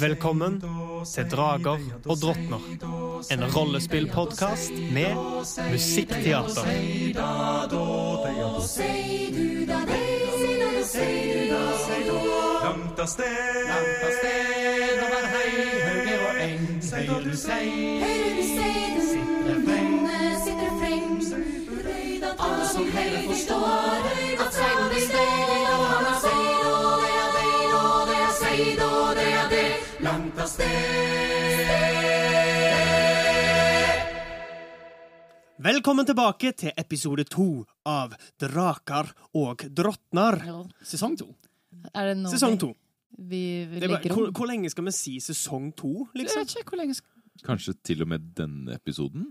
[0.00, 0.60] Velkommen
[1.14, 1.78] til Drager
[2.08, 2.60] og drottner.
[3.32, 5.16] En rollespillpodkast med
[5.70, 6.64] musikkteater.
[12.60, 15.52] Langt av sted, langt av sted over hei,
[15.86, 17.64] høyre og eng, høyre du sei,
[18.04, 19.96] Høyre du du sitter freng,
[20.44, 21.08] sitter freng.
[22.36, 24.29] alle som hører forstår, At
[30.50, 30.86] sted.
[35.60, 37.44] Velkommen tilbake til episode to
[37.88, 40.38] av Drakar og drottner.
[40.48, 41.26] Ja, sesong to.
[41.94, 42.70] Er det nå Sesong to.
[43.20, 44.34] vi, vi bare, legger hvor, om?
[44.36, 46.42] hvor lenge skal vi si sesong to, Jeg liksom?
[46.46, 49.28] vet ikke hvor lenge sk- Kanskje til og med denne episoden?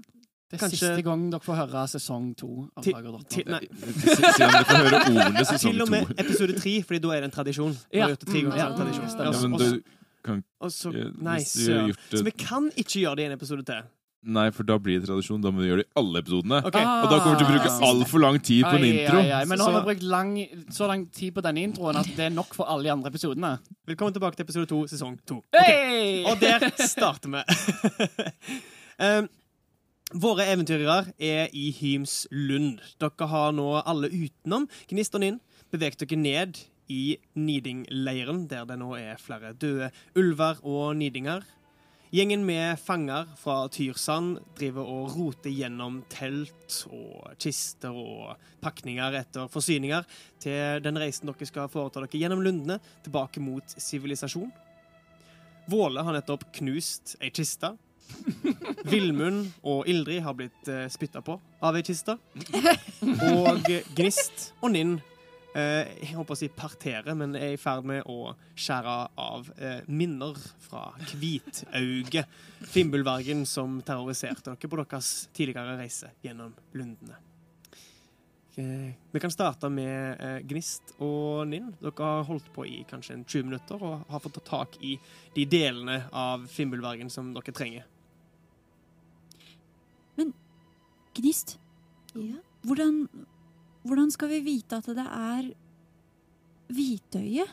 [0.50, 3.46] Det er Kanskje- siste gang dere får høre sesong to av Til- og Drottner.
[3.50, 7.22] nei, Siden dere får høre ordene sesong til og med episode tre, Fordi da er
[7.22, 7.78] det en tradisjon.
[7.94, 8.08] Ja.
[8.08, 9.82] Mm, ja, Ja, men du
[10.26, 11.96] kan og så, eh, nei, søren.
[12.12, 13.88] Så vi kan ikke gjøre det i en episode til.
[14.20, 15.40] Nei, for da blir det tradisjon.
[15.40, 16.58] Da må vi gjøre det i alle episodene.
[16.68, 16.84] Okay.
[16.84, 17.06] Ah.
[17.06, 19.20] Og da kommer vi til å bruke altfor lang tid på en Ai, intro.
[19.22, 20.34] ai, ai, Men nå har vi brukt lang,
[20.76, 23.54] så lang tid på denne introen at det er nok for alle de andre episodene.
[23.88, 25.40] Velkommen tilbake til episode to, sesong to.
[25.54, 25.72] Okay.
[25.72, 26.24] Hey!
[26.28, 28.60] Og der starter vi.
[29.00, 29.30] um,
[30.26, 32.84] våre eventyrere er i Hyms lund.
[33.00, 35.40] Dere har nå alle utenom Gnist og Ninn
[35.72, 41.46] beveget dere ned i Niding-leiren, der det nå er flere døde ulver og nidinger.
[42.10, 49.52] Gjengen med fanger fra Tyrsand driver og roter gjennom telt og kister og pakninger etter
[49.54, 50.08] forsyninger
[50.42, 54.50] til den reisen dere skal foreta dere gjennom lundene tilbake mot sivilisasjon.
[55.70, 57.76] Våle har nettopp knust ei kiste.
[58.90, 62.18] Villmund og Ildrid har blitt uh, spytta på av ei kiste.
[63.30, 65.09] Og Gnist og Ninn eh,
[65.54, 70.38] jeg håper å si parterer, men er i ferd med å skjære av eh, minner
[70.62, 72.26] fra Kvitauge,
[72.70, 77.18] Fimbulvergen som terroriserte dere på deres tidligere reise gjennom lundene.
[78.60, 81.72] Eh, Vi kan starte med eh, Gnist og Ninn.
[81.82, 84.98] Dere har holdt på i kanskje 20 minutter og har fått ta tak i
[85.36, 87.88] de delene av Fimbulvergen som dere trenger.
[90.20, 90.34] Men
[91.18, 91.58] Gnist,
[92.14, 92.38] Ja.
[92.66, 93.08] hvordan,
[93.90, 95.50] hvordan skal vi vite at det er
[96.70, 97.46] hvitøye?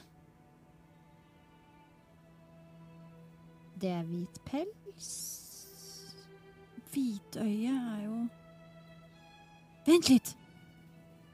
[3.81, 5.13] Det er hvit pels.
[6.93, 8.25] Hvitøye er jo
[9.87, 10.33] Vent litt!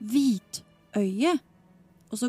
[0.02, 1.38] Hvitøye!
[2.12, 2.28] Og så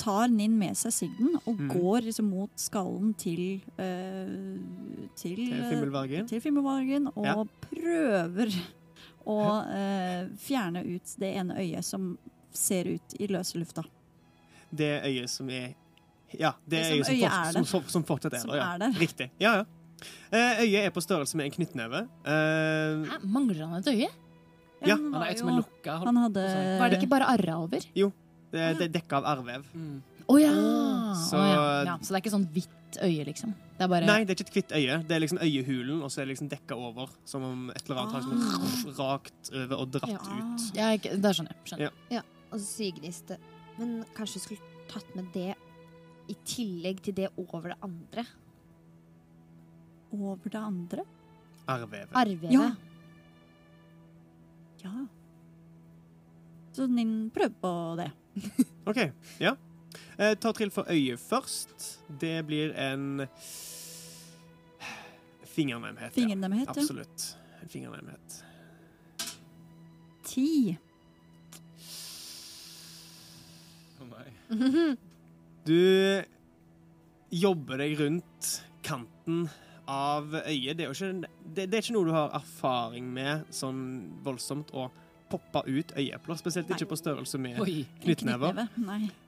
[0.00, 1.68] tar Ninn med seg sigden og mm.
[1.70, 4.32] går liksom mot skallen til eh,
[5.14, 6.26] Til, Til Fimmelvargen.
[6.26, 7.36] Til Fimbulvargen og Ja.
[7.68, 8.56] prøver
[9.26, 9.38] å
[9.68, 12.18] eh, fjerne ut det ene øyet som
[12.52, 13.84] ser ut i løse lufta.
[14.70, 15.74] Det øyet som er
[16.38, 18.56] Ja, det, Det som øyet som, øyet fort- er som, som, fortsatt er Som der.
[18.60, 18.74] Ja.
[18.74, 18.92] er der.
[19.00, 19.30] Riktig.
[19.42, 19.64] Ja, ja.
[20.32, 22.04] Eh, øyet er på størrelse med en knyttneve.
[22.24, 24.08] Uh, Hæ, mangler han et øye?
[24.86, 25.98] Ja, han, Han er et som er lukka.
[26.06, 26.44] han hadde
[26.80, 27.80] Var det ikke bare arra over?
[27.80, 29.66] det, det er dekka av arrvev.
[29.74, 29.98] Mm.
[30.30, 30.52] Å ja.
[31.18, 31.64] Så- oh, ja.
[31.88, 31.96] ja!
[31.98, 33.54] Så det er ikke sånn hvitt øye, liksom?
[33.78, 34.98] Det er bare Nei, det er ikke et hvitt øye.
[35.08, 37.14] Det er liksom øyehulen, og så er det liksom dekka over.
[37.28, 40.20] Som om et eller annet har liksom rakt over og dratt ja.
[40.20, 40.68] ut.
[40.76, 41.64] Ja, ikke, Det skjønner jeg.
[41.72, 41.98] Skjønner.
[42.12, 42.22] Ja.
[42.50, 43.38] Og så sier
[43.78, 45.54] Men kanskje du skulle tatt med det
[46.30, 48.26] i tillegg til det over det andre?
[50.12, 51.04] over det andre.
[51.66, 52.52] Arveve Arrvevet.
[52.52, 52.70] Ja.
[54.82, 55.06] Ja.
[56.72, 58.10] Så Ninn prøver på det.
[58.90, 59.00] OK.
[59.40, 59.56] Ja.
[60.18, 61.86] Eh, ta trill for øyet først.
[62.20, 63.26] Det blir en
[65.44, 66.12] fingernemhet.
[66.14, 66.76] Fingernemhet, ja.
[66.76, 67.36] Absolutt.
[67.62, 68.44] En fingernemhet.
[70.30, 70.76] Ti.
[74.00, 74.28] Å nei
[75.68, 76.22] Du
[77.30, 78.50] jobber deg rundt
[78.86, 79.44] kanten
[79.90, 80.78] av øyet.
[80.78, 83.82] Det er jo ikke, det, det er ikke noe du har erfaring med sånn
[84.24, 84.88] voldsomt å
[85.30, 86.36] poppe ut øyeepler.
[86.40, 87.60] Spesielt ikke på størrelse med
[88.02, 88.66] knyttnever.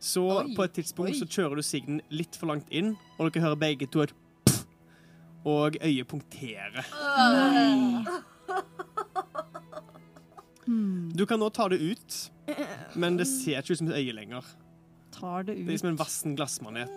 [0.02, 1.19] Så Oi, på et tidspunkt oi.
[1.19, 4.12] så kjører du sigden litt for langt inn, og dere hører begge to et
[4.46, 4.64] pff,
[5.44, 6.84] og øyet punkterer.
[11.12, 12.19] Du kan nå ta det ut,
[12.94, 14.46] men det ser ikke ut som et øye lenger.
[15.12, 16.88] Tar det Det er ut, liksom en vassen glassmanet.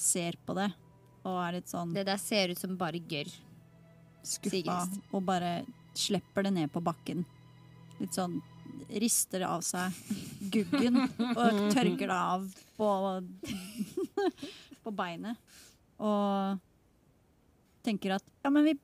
[0.00, 0.70] Ser på det,
[1.26, 3.28] og er litt sånn Det der ser ut som bare gørr.
[4.26, 5.02] skuffa Sigrid.
[5.12, 5.50] og bare
[5.96, 7.24] slipper det ned på bakken.
[8.00, 8.38] Litt sånn
[9.02, 9.94] rister av seg
[10.52, 12.44] guggen og tørker det av
[12.76, 12.90] på,
[14.84, 15.40] på beinet.
[15.98, 16.60] Og
[17.86, 18.74] tenker at ja, men vi,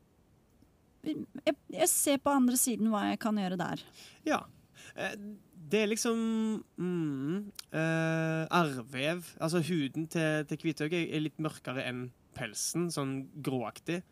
[1.07, 3.83] jeg, jeg ser på andre siden hva jeg kan gjøre der.
[4.29, 4.43] Ja.
[4.97, 5.17] Eh,
[5.73, 6.19] Det er liksom
[6.77, 7.37] mm,
[7.73, 9.23] uh, arrvev.
[9.41, 10.59] Altså huden til, til
[10.99, 14.03] er- er litt mørkere enn pelsen, sånn gråaktig.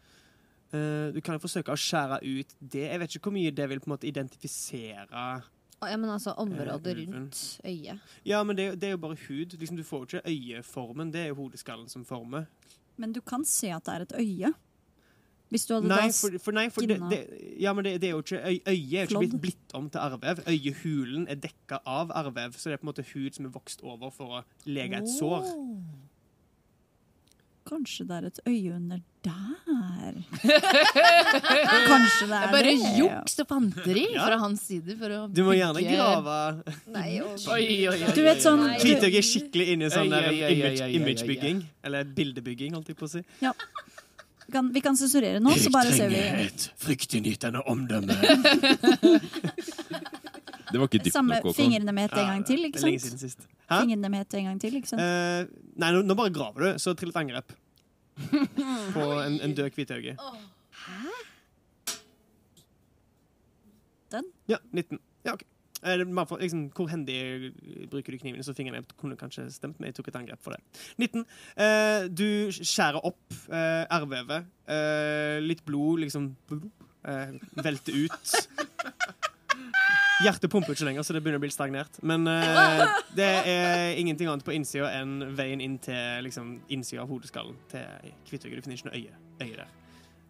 [0.72, 2.84] Eh, du kan jo forsøke å skjære ut det.
[2.92, 5.24] Jeg vet ikke hvor mye det vil på en måte identifisere
[5.80, 7.98] Ja, men altså området Eh, rundt øyet.
[8.24, 9.56] Ja, men det, det er jo bare hud.
[9.58, 11.12] Liksom, du får jo ikke øyeformen.
[11.12, 12.44] Det er jo hodeskallen som former.
[12.96, 14.52] Men du kan se at det er et øye.
[15.50, 17.20] Hvis du hadde Nei, da for, for, nei, for det, det,
[17.58, 19.88] ja, men det, det er jo ikke, øy, øyet er jo ikke blitt, blitt om
[19.90, 20.44] til arrvev.
[20.46, 23.82] Øyehulen er dekka av arrvev, så det er på en måte hud som er vokst
[23.82, 25.48] over for å lege et sår.
[27.66, 30.16] Kanskje det er et øye under der?
[31.90, 32.52] Kanskje det er det.
[32.54, 34.26] bare juks og fanteri Ja.
[34.26, 36.36] fra hans side for å Du må gjerne bygge- grave
[36.94, 38.12] Nei, Oi, oi, oi.
[38.16, 41.62] Du vet sånn Kvitøy er skikkelig inne i sånn oi, image, imagebygging.
[41.84, 43.22] Eller bildebygging, holdt jeg på å si.
[43.40, 48.16] vi kan, vi kan sensurere nå, så bare ser vi et fryktinngytende omdømme.
[50.70, 53.18] Det var ikke dypt samme nok, Samme fingrene med en gang til, ikke Lenge siden
[53.18, 53.40] sist.
[53.70, 53.80] Hæ?
[53.82, 55.02] Fingrene med en gang til, ikke sant?
[55.02, 57.54] Uh, nei, nå, nå bare graver du, så trill et angrep.
[58.96, 59.70] På en, en død
[60.80, 61.14] Hæ?
[64.10, 64.24] Den?
[64.48, 64.98] Ja, 19.
[65.24, 65.42] Ja, ok.
[65.82, 67.52] Eh, bare for, liksom, hvor hendig
[67.90, 68.42] bruker du kniven?
[68.44, 70.60] Så fingeren kunne kanskje stemt, men jeg tok et angrep for det.
[70.98, 71.24] 19.
[71.56, 74.50] Eh, du skjærer opp eh, arrvevet.
[74.68, 76.34] Eh, litt blod liksom
[77.04, 78.34] eh, velter ut.
[80.20, 81.98] Hjertet pumper ikke lenger, så det begynner å bli stagnert.
[82.06, 82.84] Men uh,
[83.18, 88.14] det er ingenting annet på innsida enn veien inn til liksom, innsida av hodeskallen til
[88.28, 88.58] Kvitøyet.
[88.58, 89.76] Du finner ikke noe øye, øye der.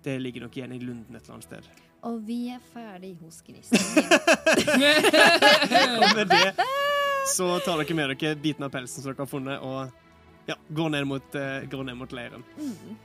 [0.04, 1.70] Det ligger nok igjen i lunden et eller annet sted.
[2.08, 3.76] Og vi er ferdig hos gnisten.
[6.00, 6.46] Og med det
[7.28, 10.94] så tar dere med dere biten av pelsen som dere har funnet, og ja, går
[10.96, 12.44] ned mot, uh, går ned mot leiren.
[12.56, 12.96] Mm.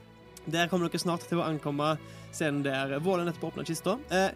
[0.46, 1.96] Der kommer dere snart til å ankomme
[2.34, 3.96] scenen der Våle nettopp åpna kista.
[4.14, 4.30] Eh,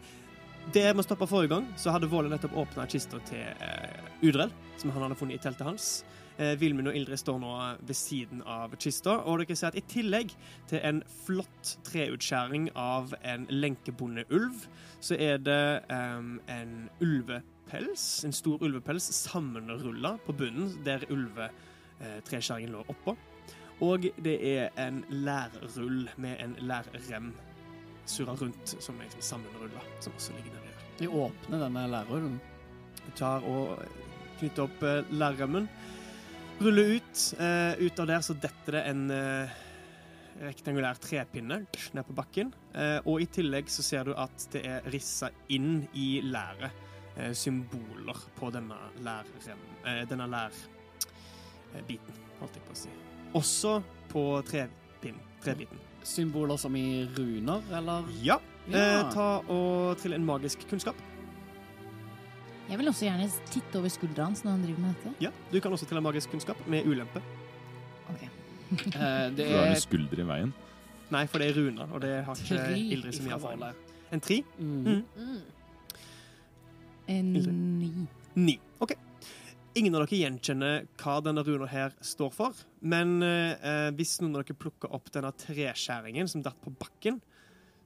[0.72, 4.92] det vi stoppa forrige gang, så hadde Våle nettopp åpna kista til eh, Udrell, som
[4.94, 5.86] han hadde funnet i teltet hans.
[6.38, 7.54] Eh, Vilmund og Ildrid står nå
[7.88, 10.34] ved siden av kista, og dere ser at i tillegg
[10.70, 14.62] til en flott treutskjæring av en lenkebondeulv,
[15.02, 22.86] så er det eh, en ulvepels, en stor ulvepels, sammenrulla på bunnen, der ulvetreskjæringen lå
[22.94, 23.16] oppå.
[23.80, 27.32] Og det er en lærrull med en lærrem
[28.10, 30.84] surra rundt, som er liksom sammenrulla, som også ligger nedi her.
[31.00, 32.36] Vi åpner denne lærrullen.
[33.06, 33.80] Vi tar og
[34.40, 35.68] knytter opp eh, lærremmen,
[36.60, 37.24] ruller ut.
[37.40, 39.58] Eh, ut av der så detter det en eh,
[40.40, 42.52] rektangulær trepinne ned på bakken.
[42.74, 46.70] Eh, og i tillegg så ser du at det er rissa inn i læret
[47.16, 49.68] eh, symboler på denne lærrem...
[49.84, 52.96] Eh, denne lærbiten, holdt jeg på å si.
[53.40, 53.78] Også
[54.10, 55.89] på trepinn, trebiten.
[56.06, 58.04] Symboler som i runer, eller?
[58.22, 58.38] Ja.
[58.70, 58.78] Ja.
[58.78, 60.96] Eh, ta og trill en magisk kunnskap.
[62.70, 65.14] Jeg vil også gjerne titte over skuldra hans når han driver med dette.
[65.24, 67.22] Ja, Du kan også trille magisk kunnskap med ulempe.
[68.70, 70.52] Eh, det Du har er en skulder i veien.
[71.10, 73.74] Nei, for det er runer, og det har ikke Ildrid så mye erfaring med.
[74.12, 74.44] En tri?
[74.58, 74.84] Mm.
[74.86, 75.04] Mm.
[75.16, 75.40] Mm.
[77.08, 77.32] En
[77.80, 77.90] ni.
[78.36, 78.60] Ni.
[78.80, 78.94] OK.
[79.78, 84.42] Ingen av dere gjenkjenner hva denne runa her står for, men eh, hvis noen av
[84.42, 87.20] dere plukker opp denne treskjæringen som datt på bakken,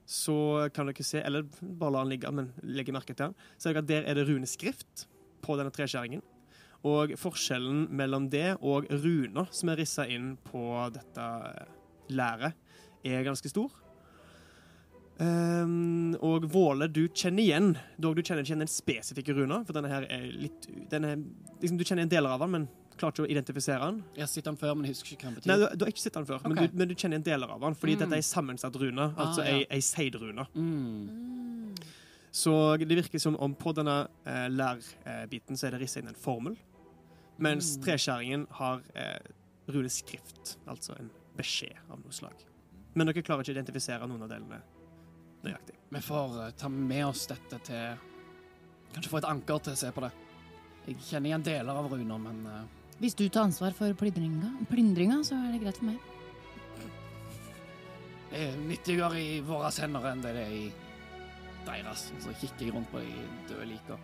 [0.09, 3.69] så kan dere se, eller bare la den ligge, men legge merke til den, så
[3.69, 5.05] er det at der er det runeskrift
[5.45, 6.25] på denne treskjæringen.
[6.89, 11.73] Og forskjellen mellom det og runer som er rissa inn på dette eh,
[12.17, 12.57] læret,
[13.05, 13.84] er ganske stor.
[15.23, 17.69] Ehm, og Våle, du kjenner igjen
[18.03, 21.21] Dog du kjenner ikke igjen den spesifikke runa, for denne her er litt den er,
[21.61, 22.65] liksom, Du kjenner igjen deler av den, men
[22.99, 23.97] klarer ikke å identifisere den.
[24.15, 25.89] Jeg har sett den før, men jeg husker ikke hva den Nei, du, du har
[25.91, 27.99] ikke sett den før, men, du, men du kjenner igjen deler av den, fordi Mm.
[28.03, 29.55] dette er en sammensatt rune, altså Ah, ja.
[29.57, 30.45] ei, ei seidrune.
[30.55, 31.09] Mm.
[31.09, 31.75] Mm.
[32.35, 36.15] Så det virker som om på denne eh, lærbiten så er det rissa inn en
[36.19, 36.55] formel,
[37.39, 37.83] mens Mm.
[37.83, 39.19] treskjæringen har eh,
[39.67, 42.35] runeskrift, altså en beskjed av noe slag.
[42.95, 44.61] Men dere klarer ikke å identifisere noen av delene
[45.47, 45.77] nøyaktig.
[45.95, 48.11] Vi får eh, ta med oss dette til
[48.95, 50.09] Kanskje få et anker til å se på det.
[50.85, 52.61] Jeg kjenner igjen deler av runer, men eh,
[53.01, 56.11] Hvis du tar ansvar for plyndringa, plyndringa, så er det greit for meg.
[58.29, 60.65] det er nyttigere i våre hender enn det det er i
[61.65, 62.07] deres.
[62.23, 63.99] Så kikker jeg rundt på de døde lika.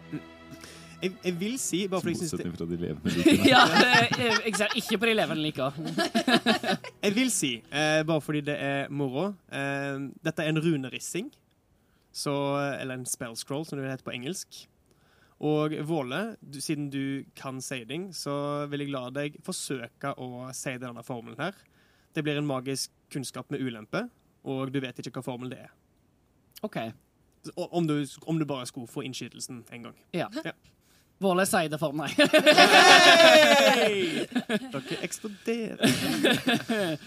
[1.01, 3.11] Jeg, jeg vil si, bare fordi jeg synes det, Motsetning fra de levende.
[3.51, 3.61] Ja,
[4.21, 5.69] jeg, jeg ser ikke på de levende lika.
[7.05, 11.31] Jeg vil si, eh, bare fordi det er moro eh, Dette er en runerissing
[12.11, 12.33] så,
[12.81, 14.65] eller en spell scroll, som det heter på engelsk.
[15.41, 20.75] Og Våle, du, siden du kan seiding, så vil jeg la deg forsøke å si
[20.81, 21.55] denne formelen her.
[22.13, 24.03] Det blir en magisk kunnskap med ulempe,
[24.43, 25.71] og du vet ikke hva formel det er.
[26.67, 26.77] OK.
[27.57, 27.95] Om du,
[28.29, 29.97] om du bare skulle få innskytelsen en gang.
[30.13, 30.27] Ja.
[30.45, 30.53] Ja.
[31.21, 32.15] Våle sier det for meg.
[33.77, 34.25] Hey!
[34.73, 36.97] Dere eksploderer.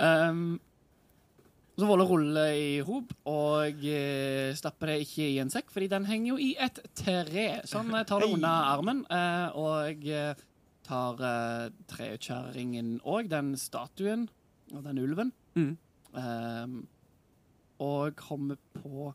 [0.00, 0.56] um,
[1.78, 6.08] så Våle ruller i hop og eh, stapper det ikke i en sekk, fordi den
[6.08, 7.44] henger jo i et tre.
[7.68, 10.32] Så han eh, tar det unna armen eh, og eh,
[10.88, 14.26] tar uh, trekjerringen og den statuen
[14.72, 15.30] og den ulven.
[15.54, 15.76] Mm.
[16.16, 16.78] Um,
[17.84, 19.12] og kommer på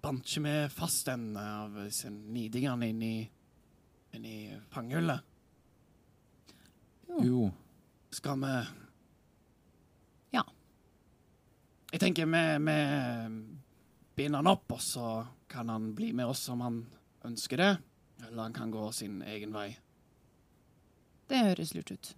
[0.00, 3.16] Banker vi fast en av disse nidingene inn i,
[4.16, 4.36] inn i
[4.72, 5.20] fangehullet?
[7.20, 7.50] Jo.
[8.10, 8.54] Skal vi
[10.30, 10.44] Ja.
[11.92, 12.78] Jeg tenker vi, vi
[14.14, 16.80] binder han opp, og så kan han bli med oss om han
[17.26, 17.70] ønsker det.
[18.26, 19.76] Eller han kan gå sin egen vei.
[21.28, 22.14] Det høres lurt ut.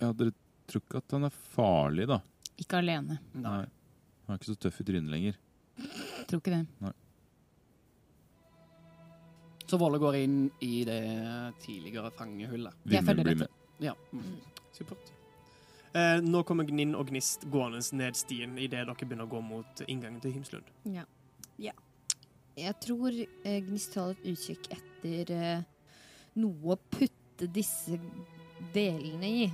[0.00, 0.32] Ja, dere
[0.66, 2.20] tror ikke at han er farlig, da?
[2.58, 3.20] Ikke alene.
[3.34, 3.62] Nei.
[4.26, 5.38] Han er ikke så tøff i trynet lenger.
[6.32, 6.92] Tror ikke det.
[9.68, 11.00] Så Volle går inn i det
[11.64, 12.72] tidligere fangehullet.
[12.92, 13.46] Jeg følger etter.
[13.46, 13.50] med.
[13.84, 13.92] Ja.
[14.12, 14.36] Mm.
[14.72, 15.12] Supert.
[15.92, 19.82] Eh, nå kommer Gninn og Gnist gående ned stien idet dere begynner å gå mot
[19.86, 20.66] inngangen til Himslund.
[20.88, 21.04] Ja.
[21.60, 21.72] Ja.
[22.56, 25.60] Jeg tror eh, Gnist holder et utkikk etter eh,
[26.40, 27.98] noe å putte disse
[28.72, 29.50] delene i.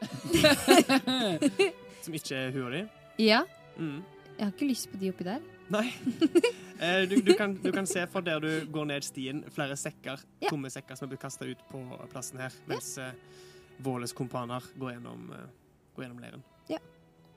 [2.04, 2.82] Som ikke er hua di.
[3.24, 3.42] Ja.
[3.76, 4.00] Mm.
[4.36, 5.40] Jeg har ikke lyst på de oppi der.
[5.70, 5.86] Nei.
[6.80, 10.22] Eh, du, du, kan, du kan se fra der du går ned stien, flere sekker,
[10.40, 10.48] Ja.
[10.48, 13.10] tomme sekker som er blitt kasta ut på plassen her, mens ja.
[13.84, 15.42] Våles kompaner går gjennom, eh,
[15.92, 16.46] går gjennom leiren.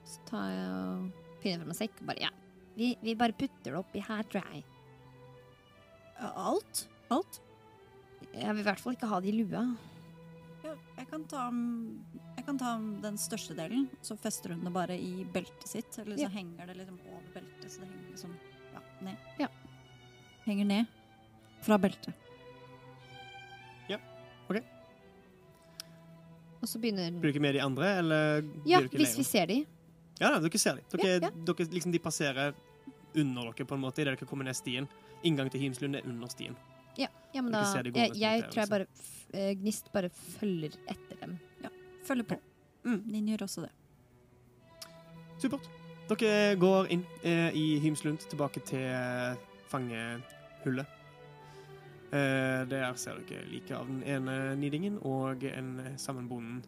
[0.08, 2.30] Så tar jeg og finner fram en sekk og bare Ja,
[2.80, 4.64] vi, vi bare putter det oppi her, tror jeg.
[6.24, 6.86] Alt?
[7.12, 7.42] Alt?
[8.32, 9.66] Jeg vil i hvert fall ikke ha det i lua.
[11.04, 11.42] Jeg kan ta
[12.38, 12.70] Jeg kan ta
[13.04, 15.98] den største delen, så fester hun det bare i beltet sitt.
[16.00, 16.30] Eller så Ja.
[16.30, 18.36] henger det liksom over beltet, så det henger liksom
[18.74, 19.18] ja, ned.
[19.40, 19.48] Ja.
[20.46, 20.86] Henger ned
[21.62, 22.14] fra beltet.
[23.90, 23.98] Ja.
[24.50, 24.62] OK.
[26.62, 29.66] Og så begynner Bruker vi de andre, eller Ja, hvis vi ser de.
[30.20, 30.86] Ja, da, dere ser dem.
[30.90, 31.30] Dere, Ja, ja.
[31.30, 32.54] dere, liksom, de passerer
[33.16, 34.88] under dere på en måte idet dere kommer ned stien.
[35.24, 36.56] Inngang til Himslund er under stien.
[36.98, 41.20] Ja, ja men da jeg, jeg tror jeg bare f- eh, Gnist bare følger etter
[41.24, 41.38] dem.
[41.64, 41.70] Ja.
[42.06, 42.40] Følger på.
[42.86, 43.72] Nin gjør også det.
[45.42, 45.70] Supert.
[46.12, 49.40] Dere går inn eh, i Hymslund, tilbake til eh,
[49.72, 50.86] fangehullet.
[52.14, 56.62] Eh, der ser dere like av den ene nidingen og en sammenbonden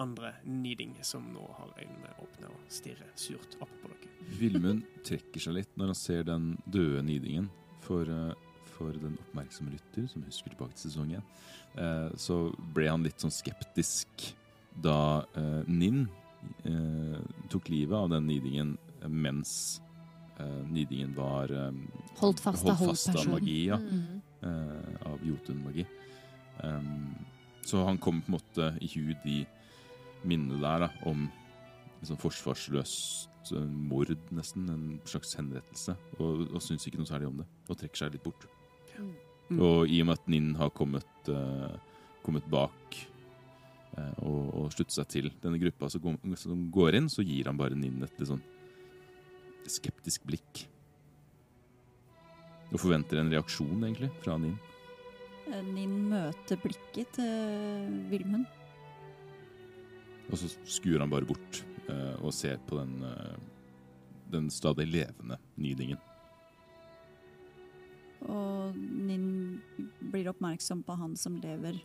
[0.00, 4.08] andre niding som nå har øynene åpne og stirrer surt opp på dere.
[4.40, 7.50] Vilmund trekker seg litt når han ser den døde nidingen.
[7.84, 8.32] For, eh,
[8.82, 11.24] for den oppmerksomme lytter som husker tilbake til sesong én,
[11.78, 12.42] eh, så
[12.74, 14.26] ble han litt sånn skeptisk
[14.82, 16.06] da eh, Ninn
[16.66, 17.18] eh,
[17.52, 19.80] tok livet av den nidingen mens
[20.38, 21.52] eh, nidingen var
[22.20, 23.58] Holdt fast holdt fast av magi.
[23.70, 23.78] Ja.
[23.78, 24.22] Mm.
[24.42, 25.86] eh, av Jotun-magi.
[27.66, 29.42] Så han kom på en måte i hu de
[30.26, 31.28] minnene der da, om
[32.00, 34.68] liksom, forsvarsløst mord, nesten.
[34.70, 35.96] En slags henrettelse.
[36.18, 37.46] Og, og syns ikke noe særlig om det.
[37.68, 38.46] Og trekker seg litt bort.
[38.98, 39.12] Mm.
[39.52, 39.62] Mm.
[39.62, 41.74] Og i og med at Ninn har kommet, uh,
[42.24, 42.98] kommet bak
[43.98, 47.50] uh, og, og sluttet seg til denne gruppa som går, som går inn, så gir
[47.50, 48.44] han bare Ninn et litt sånn
[49.68, 50.66] skeptisk blikk.
[52.72, 54.56] Og forventer en reaksjon, egentlig, fra Ninn.
[54.56, 58.46] Ninn Nin møter blikket til Vilmund.
[60.30, 63.34] Og så skuer han bare bort uh, og ser på den, eh,
[64.32, 66.00] den stadig levende nydingen.
[68.30, 69.60] Og Nin
[70.12, 71.80] blir oppmerksom på han som lever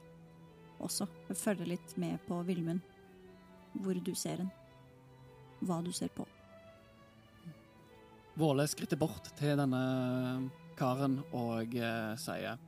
[0.84, 1.08] også.
[1.34, 2.82] Følger litt med på Vilmund.
[3.78, 4.52] Hvor du ser den.
[5.66, 6.28] Hva du ser på.
[8.38, 9.82] Våle skritter bort til denne
[10.78, 12.60] karen og eh, sier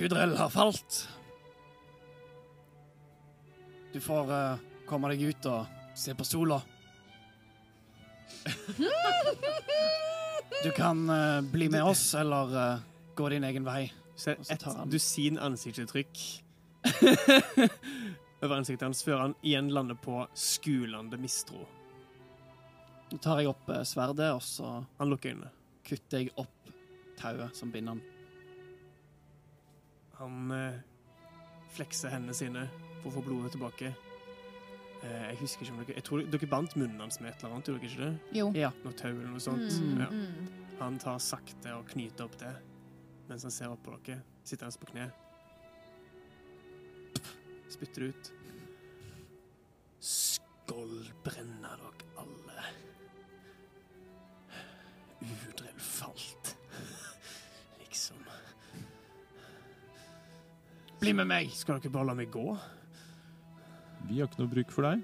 [0.00, 1.02] Udrell har falt.
[3.92, 5.66] Du får eh, komme deg ut og
[5.98, 6.62] se på sola.
[10.62, 12.80] Du kan uh, bli med oss, eller uh,
[13.14, 13.92] gå din egen vei.
[14.16, 16.18] Se, et dusin ansiktsuttrykk
[18.42, 21.62] over ansiktet hans før han igjen lander på skulende mistro.
[23.10, 25.50] Nå tar jeg opp eh, sverdet, og så Han lukker øynene.
[25.84, 26.70] kutter jeg opp
[27.18, 28.02] tauet som binder han.
[30.20, 30.78] Han uh,
[31.74, 32.68] flekser hendene sine
[33.00, 33.94] for å få blodet tilbake.
[35.02, 37.54] Eh, jeg husker ikke om dere Jeg tror dere bandt munnen hans med et eller
[37.54, 38.36] annet, gjorde dere ikke det?
[38.36, 38.50] Jo.
[38.54, 38.70] Ja.
[38.84, 39.78] Noe tau eller noe sånt.
[39.80, 40.08] Mm, Ja.
[40.10, 40.50] mm.
[40.80, 42.52] Han tar sakte og knyter opp det
[43.30, 44.22] mens han ser opp på dere.
[44.44, 45.10] Sitter han på kne.
[47.70, 48.30] Spytter ut.
[50.00, 52.64] Skål brenne dere alle.
[55.20, 56.56] Udrell falt.
[57.78, 58.16] Liksom.
[61.00, 61.50] Bli med meg!
[61.54, 62.48] Skal dere bare la meg gå?
[64.08, 65.02] Vi har ikke noe bruk for deg.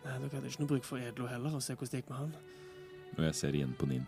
[0.00, 2.20] Nei, Dere hadde ikke noe bruk for Edlo heller, og se hvordan det gikk med
[2.22, 2.34] han.
[3.16, 4.06] Og jeg ser igjen på Nin.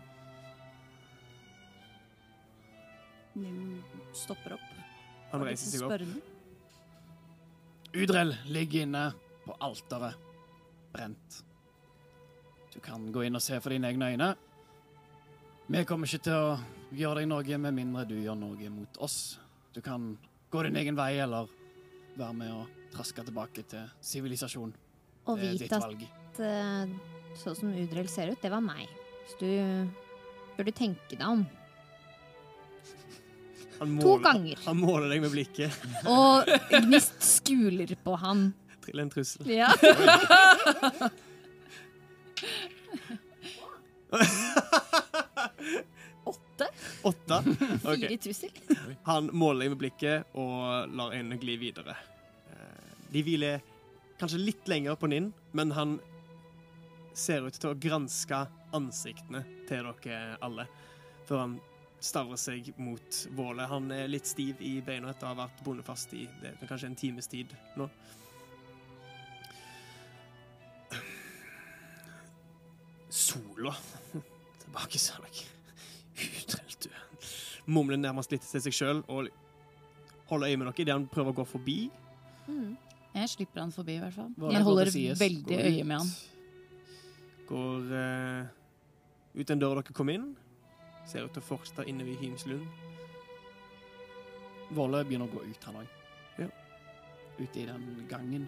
[3.37, 3.59] Nim
[4.13, 4.69] stopper opp.
[5.33, 6.03] Han reiser seg opp.
[7.93, 9.03] Udrell ligger inne
[9.45, 10.17] på alteret,
[10.93, 11.43] brent.
[12.73, 14.29] Du kan gå inn og se for dine egne øyne.
[15.67, 16.55] Vi kommer ikke til å
[16.93, 19.37] gjøre deg noe med mindre du gjør noe mot oss.
[19.73, 20.15] Du kan
[20.53, 21.49] gå din egen vei eller
[22.17, 24.71] være med og traske tilbake til sivilisasjon.
[25.31, 26.93] Og vite at eh,
[27.39, 28.87] sånn som Udrell ser ut, det var meg.
[29.31, 29.49] Så du
[30.57, 31.45] burde tenke deg om.
[33.79, 34.59] Han To ganger.
[34.67, 35.71] Han måler deg med blikket.
[36.11, 38.51] Og Gnist skuler på han.
[38.83, 39.49] Trill en trussel.
[39.49, 39.71] Ja.
[46.23, 46.67] Åtte?
[47.01, 47.43] Åtte.
[47.83, 47.97] Okay.
[48.07, 48.49] Fire trussel.
[49.03, 51.95] Han måler deg med blikket og lar øynene gli videre.
[53.13, 53.61] De hviler
[54.17, 55.99] kanskje litt lenger på Ninn, men han
[57.13, 58.39] ser ut til å granske
[58.73, 60.65] ansiktene til dere alle
[61.27, 61.53] før han
[62.03, 63.69] starrer seg mot bålet.
[63.69, 66.89] Han er litt stiv i beina etter å ha vært bonde fast i det kanskje
[66.89, 67.87] en times tid nå.
[73.13, 73.75] Sola
[74.63, 75.45] Tilbake, sa dere.
[76.17, 76.89] Utrelt, du.
[77.69, 79.29] Mumler nærmest litt til seg sjøl og
[80.31, 81.77] holder øye med dere idet han prøver å gå forbi.
[82.49, 82.73] Mm.
[83.13, 84.31] Jeg slipper han forbi, i hvert fall.
[84.37, 84.89] Hva Jeg holder
[85.19, 86.09] veldig Går øye med han.
[87.49, 88.47] Går uh,
[89.37, 90.31] ut den døra dere kom inn.
[91.05, 92.65] Ser ut til å fortsette inne ved Hymslund.
[94.73, 95.97] Våle begynner å gå ut, han òg.
[96.41, 96.49] Ja.
[97.37, 98.47] Ute i den gangen.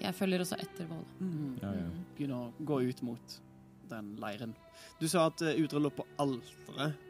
[0.00, 1.30] Jeg følger også etter Våle.
[1.62, 1.86] Ja, ja.
[2.18, 3.38] Begynner å gå ut mot
[3.90, 4.52] den leiren.
[5.00, 7.06] Du sa at uh, Udre lå på alteret.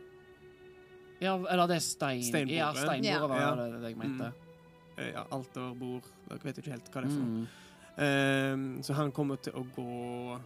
[1.20, 2.22] Ja, eller det er stein...
[2.24, 2.56] Steinbordet.
[2.56, 4.30] Ja, steinbordet var det, det jeg mente.
[4.30, 4.49] Eh,
[5.14, 7.42] ja, alterbord Dere vet ikke helt hva det er for noe.
[7.42, 7.68] Mm.
[8.00, 10.38] Um, så han kommer til å gå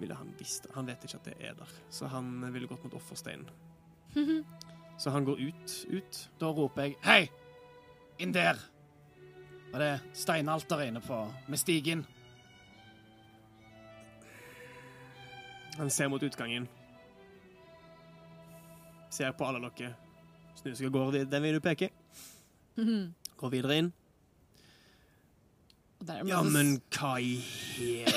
[0.00, 0.66] Ville han visst?
[0.74, 1.72] Han vet ikke at det er der.
[1.92, 3.48] Så han ville gått mot offersteinen.
[5.00, 5.74] Så han går ut.
[5.88, 6.16] ut.
[6.40, 7.30] Da roper jeg Hei!
[8.20, 8.58] Inn der!
[9.70, 12.02] Og det er steinalteret inne på med stigen.
[15.78, 16.68] Han ser mot utgangen.
[19.10, 19.94] Ser på alle dere.
[20.58, 21.94] Snur seg av gårde den veien du peker.
[23.40, 23.88] Går videre inn.
[26.24, 27.34] Ja, men hva i
[27.76, 28.08] hele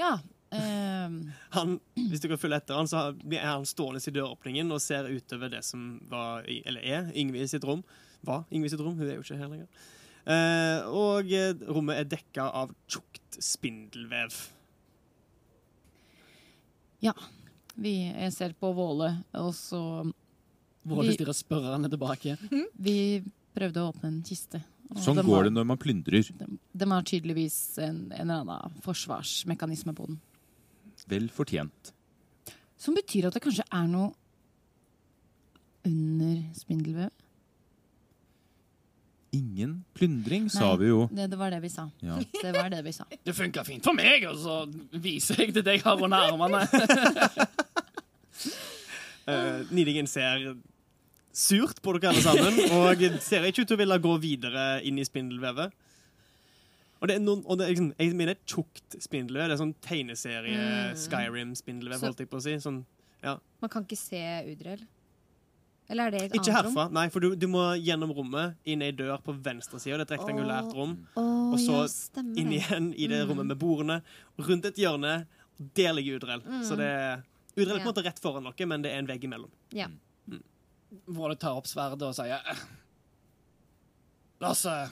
[0.00, 0.16] Ja.
[0.52, 1.32] Um.
[1.52, 5.48] han, Hvis dere følger etter han, så er han stående i døråpningen og ser utover
[5.52, 7.84] det som var, eller er, Ingvild sitt rom.
[8.24, 9.68] Var Ingvild sitt rom, hun er jo ikke her lenger.
[10.22, 14.36] Uh, og eh, rommet er dekka av tjukt spindelvev.
[17.02, 17.16] Ja.
[17.74, 19.80] vi, jeg ser på Våle, og så
[20.84, 22.36] Våle Vi- stirrer spørrende tilbake.
[22.78, 23.22] Vi
[23.54, 24.62] prøvde å åpne en kiste.
[24.90, 26.26] og Sånn de går har- det når man plyndrer.
[26.38, 30.20] De, de har tydeligvis en, en eller annen forsvarsmekanisme på den.
[31.08, 31.92] Vel fortjent.
[32.78, 34.12] Som betyr at det kanskje er noe
[35.84, 37.10] under spindelvev.
[39.32, 41.06] Ingen plyndring, sa vi jo.
[41.08, 41.86] Det, det var det vi sa.
[42.04, 42.18] Ja.
[42.42, 43.04] Det var det vi sa.
[43.24, 44.58] Det funka fint for meg, og så
[45.00, 46.66] viser jeg til deg jeg har under armene.
[49.26, 50.52] Uh, Nidingen ser
[51.32, 54.98] surt på dere alle sammen, og ser ikke ut til å ville gå videre inn
[55.00, 55.72] i spindelvevet.
[57.02, 59.48] Og det er noen, og det er liksom, jeg mener tjukt spindelvev.
[59.50, 60.58] Det er sånn tegneserie
[60.92, 62.00] Mm.
[62.04, 62.54] Holdt jeg på å si.
[62.62, 62.84] Sånn,
[63.22, 64.20] Man kan ikke se
[64.52, 64.84] Udrell.
[65.90, 66.74] Eller er det et ikke annet rom?
[66.76, 69.98] herfra, nei, for du, du må gjennom rommet, inn ei dør på venstre side.
[69.98, 70.76] Det er et rektangulært oh.
[70.78, 70.94] rom.
[71.18, 73.28] Oh, Og så ja, Inn igjen i det Mm.
[73.32, 73.98] rommet med bordene.
[74.38, 75.26] Rundt et hjørne,
[75.58, 76.42] og der ligger Udrell.
[76.46, 76.62] Mm.
[76.64, 77.22] Så det er
[77.56, 79.50] Udrell er på en måte rett foran dere, men det er en vegg imellom.
[79.74, 79.88] Ja.
[81.06, 82.62] Våle tar opp sverdet og sier "Eh,
[84.42, 84.88] La oss eh,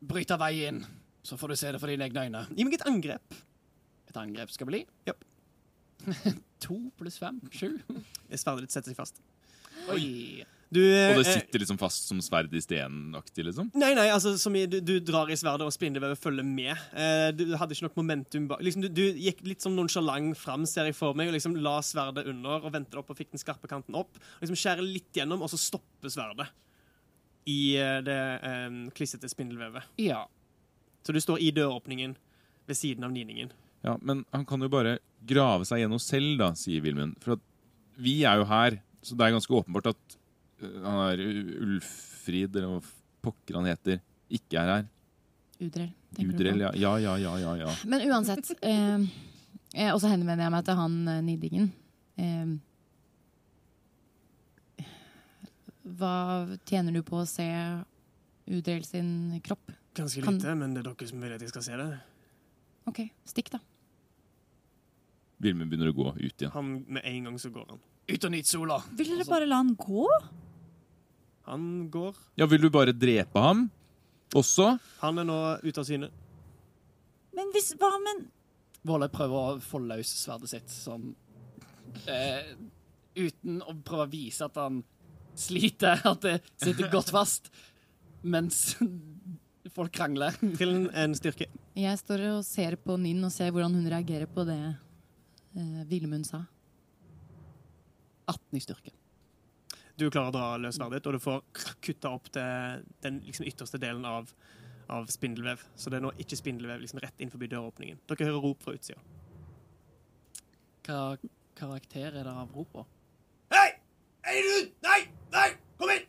[0.00, 0.80] bryte vei inn,
[1.22, 2.46] så får du se det for dine egne øyne.
[2.56, 3.34] Gi meg et angrep.
[4.08, 4.80] Et angrep skal bli.
[5.06, 5.24] Japp.
[6.64, 7.40] to pluss fem.
[7.52, 7.74] Sju.
[8.32, 9.20] Sverdet ditt setter seg fast.
[9.92, 10.42] Oi.
[10.70, 13.42] Du, eh, Og det sitter liksom fast som sverd i stenen-aktig?
[13.48, 13.72] liksom.
[13.74, 16.78] Nei, nei, altså som i, du, du drar i sverdet, og spindelvevet følger med.
[16.94, 18.62] Eh, du hadde ikke nok momentum bak.
[18.62, 21.80] Liksom, du, du gikk litt sånn nonsjalant fram, ser jeg for meg, og liksom la
[21.82, 24.14] sverdet under og ventet opp og fikk den skarpe kanten opp.
[24.38, 26.46] Og liksom Skjærer litt gjennom, og så stopper sverdet.
[27.50, 29.90] i eh, det eh, klissete spindelvevet.
[29.98, 30.22] Ja.
[31.02, 32.14] Så du står i døråpningen
[32.70, 33.50] ved siden av niningen.
[33.82, 37.16] Ja, Men han kan jo bare grave seg gjennom selv, da, sier Vilmund.
[37.24, 37.44] For at
[37.98, 40.16] vi er jo her, så det er ganske åpenbart at
[40.60, 42.80] han er Ulfrid, eller hva
[43.24, 44.88] pokker han heter, ikke er her.
[45.60, 45.90] Udrell.
[46.24, 46.70] Udrell, ja.
[46.80, 47.74] Ja, ja, ja, ja, ja.
[47.86, 48.50] Men uansett.
[48.64, 49.02] Eh,
[49.74, 51.66] eh, og så henvender jeg meg til han eh, nidingen.
[52.20, 52.54] Eh,
[56.00, 56.14] hva
[56.68, 57.46] tjener du på å se
[58.50, 59.72] Udrell sin kropp?
[59.96, 61.90] Ganske Kan- lite, men det er dere som vil at jeg skal se det.
[62.90, 63.60] OK, stikk, da.
[65.40, 66.52] Vilmund begynner å gå ut igjen.
[66.52, 67.80] Han, Med en gang så går han.
[68.10, 68.80] Ut og nyt sola.
[68.96, 70.06] Vil dere bare la han gå?
[71.50, 72.18] Han går.
[72.38, 73.66] Ja, vil du bare drepe ham
[74.38, 74.76] også?
[75.00, 76.10] Han er nå ute av syne.
[77.34, 78.28] Men hvis Hva, men
[78.86, 81.10] Våle prøver å få løs sverdet sitt som
[82.08, 82.54] eh,
[83.18, 84.80] Uten å prøve å vise at han
[85.36, 87.50] sliter, at det sitter godt fast,
[88.22, 88.76] mens
[89.74, 90.36] folk krangler.
[90.58, 91.48] Til en, styrke.
[91.78, 96.28] Jeg står og ser på Ninn og ser hvordan hun reagerer på det eh, Vilmund
[96.28, 96.44] sa.
[98.30, 98.94] 18 i styrke.
[100.00, 101.42] Du klarer å dra løs sverdet ditt, og du får
[101.84, 104.30] kutta opp til den liksom ytterste delen av,
[104.88, 105.60] av spindelvev.
[105.76, 108.00] Så det er nå ikke spindelvev liksom rett innenfor døråpningen.
[108.08, 109.02] Dere hører rop fra utsida.
[110.86, 111.02] Hva
[111.58, 112.80] karakter er det av rop?
[113.52, 113.68] Hei!
[114.24, 114.70] Hei, du!
[114.86, 115.00] Nei!
[115.34, 115.48] Nei!
[115.76, 116.08] Kom inn!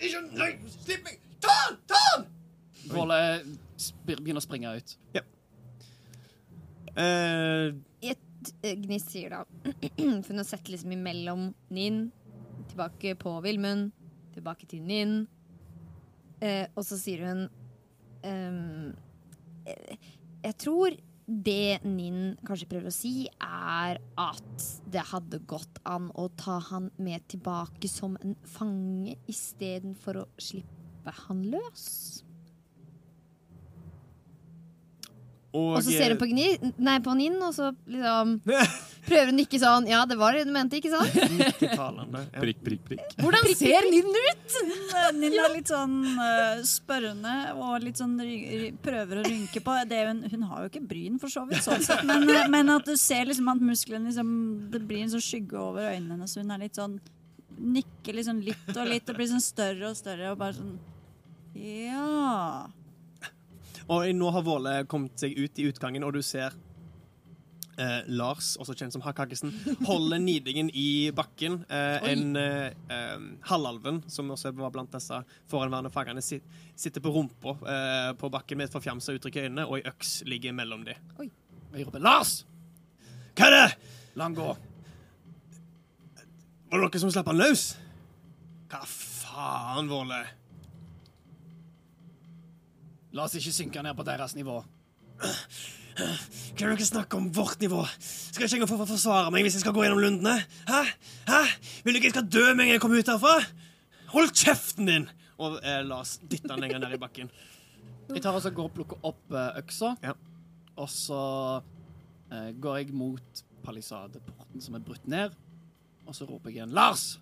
[0.00, 0.52] Ikke Nei!
[0.72, 1.20] Slipp meg!
[1.44, 1.76] Ta han!
[1.90, 2.24] Ta han!
[2.88, 3.20] Våle
[4.08, 4.96] begynner å springe ut.
[5.12, 5.26] Ja.
[6.96, 7.76] Uh,
[8.62, 9.42] Gnist sier da
[10.24, 12.08] For hun har sett liksom imellom Ninn,
[12.72, 13.90] tilbake på Vilmund,
[14.34, 15.20] tilbake til Ninn.
[16.40, 17.40] Eh, og så sier hun
[18.22, 18.92] ehm,
[19.66, 19.96] eh,
[20.44, 20.94] Jeg tror
[21.28, 26.88] det Ninn kanskje prøver å si, er at det hadde gått an å ta han
[26.96, 31.84] med tilbake som en fange istedenfor å slippe han løs.
[35.52, 36.48] og Og så ser hun på, Gni,
[36.80, 38.38] nei, på Ninn, og så liksom
[39.08, 39.88] prøver hun å nikke sånn.
[39.90, 41.16] Ja, det var det du mente, ikke sant?
[41.34, 42.22] Nikketalende.
[42.28, 42.42] Ja.
[42.42, 43.16] Prikk, prikk, prikk.
[43.18, 44.56] Hvordan ser Ninn ut?!
[45.18, 49.76] Ninn er litt sånn uh, spørrende og litt sånn ry ry prøver å rynke på.
[49.90, 52.72] Det hun, hun har jo ikke bryn, for så vidt, sånn sett, men, eh, men
[52.74, 54.32] at du ser liksom at musklene liksom,
[54.72, 56.36] Det blir en sånn skygge over øynene hennes.
[56.38, 56.98] Hun er litt sånn
[57.58, 60.76] Nikker liksom litt og litt og blir sånn større og større og bare sånn
[61.58, 62.68] Ja.
[63.88, 66.54] Og nå har Våle kommet seg ut i utgangen, og du ser
[67.80, 69.52] eh, Lars, også kjent som Hakkhaggesen,
[69.88, 71.60] holder nidingen i bakken.
[71.70, 73.16] Eh, en eh,
[73.48, 76.46] halvalven, som også var blant disse foranværende fangene, sit,
[76.78, 80.22] sitter på rumpa eh, på bakken med et forfjamsa uttrykk i øynene, og ei øks
[80.28, 80.98] ligger mellom dem.
[81.74, 82.40] Jeg roper 'Lars!
[83.36, 83.92] Hva er det?
[84.16, 84.56] La han gå!'
[86.68, 87.62] Var det dere som slapp han løs?
[88.68, 90.20] Hva faen, Våle?
[93.16, 94.58] La oss ikke synke ned på deres nivå.
[95.98, 97.80] Kan dere snakke om vårt nivå?
[97.98, 100.36] Skal jeg ikke engang få forsvare meg hvis jeg skal gå gjennom lundene?
[100.68, 100.82] Hæ?
[101.26, 101.40] Hæ?
[101.84, 103.34] Vil du ikke jeg skal dø med en gang jeg kommer ut herfra?
[104.14, 105.08] Hold kjeften din!
[105.38, 107.30] Og eh, Lars dytter han lenger ned i bakken.
[108.08, 110.14] Jeg tar også går og plukker opp eh, øksa, Ja.
[110.78, 111.18] og så
[112.32, 115.34] eh, går jeg mot palisadeporten som er brutt ned,
[116.06, 117.18] og så roper jeg igjen 'Lars!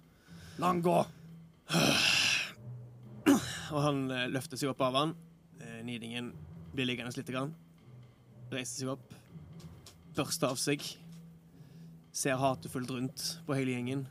[0.61, 1.03] La han gå!'
[3.75, 5.15] Og han eh, løfter seg opp av han.
[5.61, 6.31] Eh, nidingen
[6.77, 7.33] blir liggende litt.
[7.33, 7.51] Grann.
[8.53, 9.15] Reiser seg opp.
[10.17, 10.85] Børster av seg.
[12.17, 14.07] Ser hatefullt rundt på hele gjengen.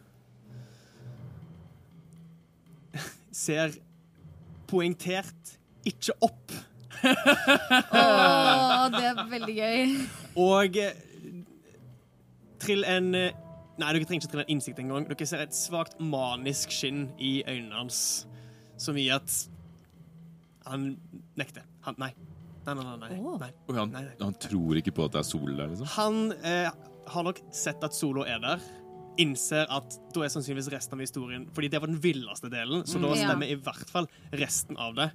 [3.45, 3.77] Ser
[4.69, 6.53] poengtert ikke opp.
[7.05, 8.03] Å,
[8.93, 9.97] det er veldig gøy.
[10.41, 11.01] Og eh,
[12.61, 13.41] trill en eh,
[13.75, 15.03] Nei, dere trenger ikke trille en innsikt engang.
[15.09, 17.97] Dere ser et svakt manisk skinn i øynene hans,
[18.79, 19.33] som gir at
[20.63, 20.93] han
[21.35, 21.65] nekter.
[21.83, 22.13] Han, nei.
[22.65, 23.09] Nei, nei, nei.
[23.09, 23.51] nei, nei.
[23.69, 25.87] Og han, han tror ikke på at det er sol der, liksom.
[25.95, 26.69] Han eh,
[27.13, 28.63] har nok sett at Solo er der.
[29.21, 32.99] Innser at da er sannsynligvis resten av historien Fordi det var den villeste delen, så
[32.99, 33.15] da Mm.
[33.15, 33.27] Ja.
[33.29, 35.11] stemmer i hvert fall resten av det.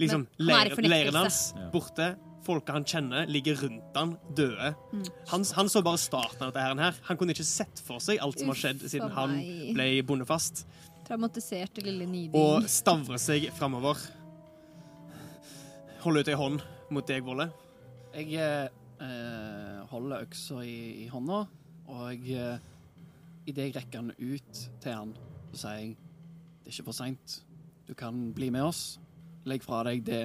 [0.00, 1.70] Liksom, leiren, leiren hans Ja.
[1.74, 2.16] borte.
[2.46, 4.70] Folka han kjenner, ligger rundt han, døde.
[4.94, 5.02] Mm.
[5.28, 6.74] Han, han så bare starten av dette her.
[6.80, 6.94] her.
[7.10, 9.34] Han kunne ikke sett for seg alt som har skjedd siden han
[9.76, 10.64] ble bondefast.
[11.06, 12.34] Traumatiserte lille niding.
[12.40, 13.98] og stavre seg framover.
[16.00, 16.62] Holder ut ei hånd
[16.96, 17.50] mot deg, Volle.
[18.16, 18.70] Jeg
[19.04, 21.40] eh, holder øksa i, i hånda,
[21.92, 22.62] og eh,
[23.44, 25.10] idet jeg rekker den ut til han,
[25.52, 25.90] så sier jeg
[26.60, 27.34] det er ikke for seint.
[27.84, 28.84] Du kan bli med oss.
[29.44, 30.22] Legg fra deg det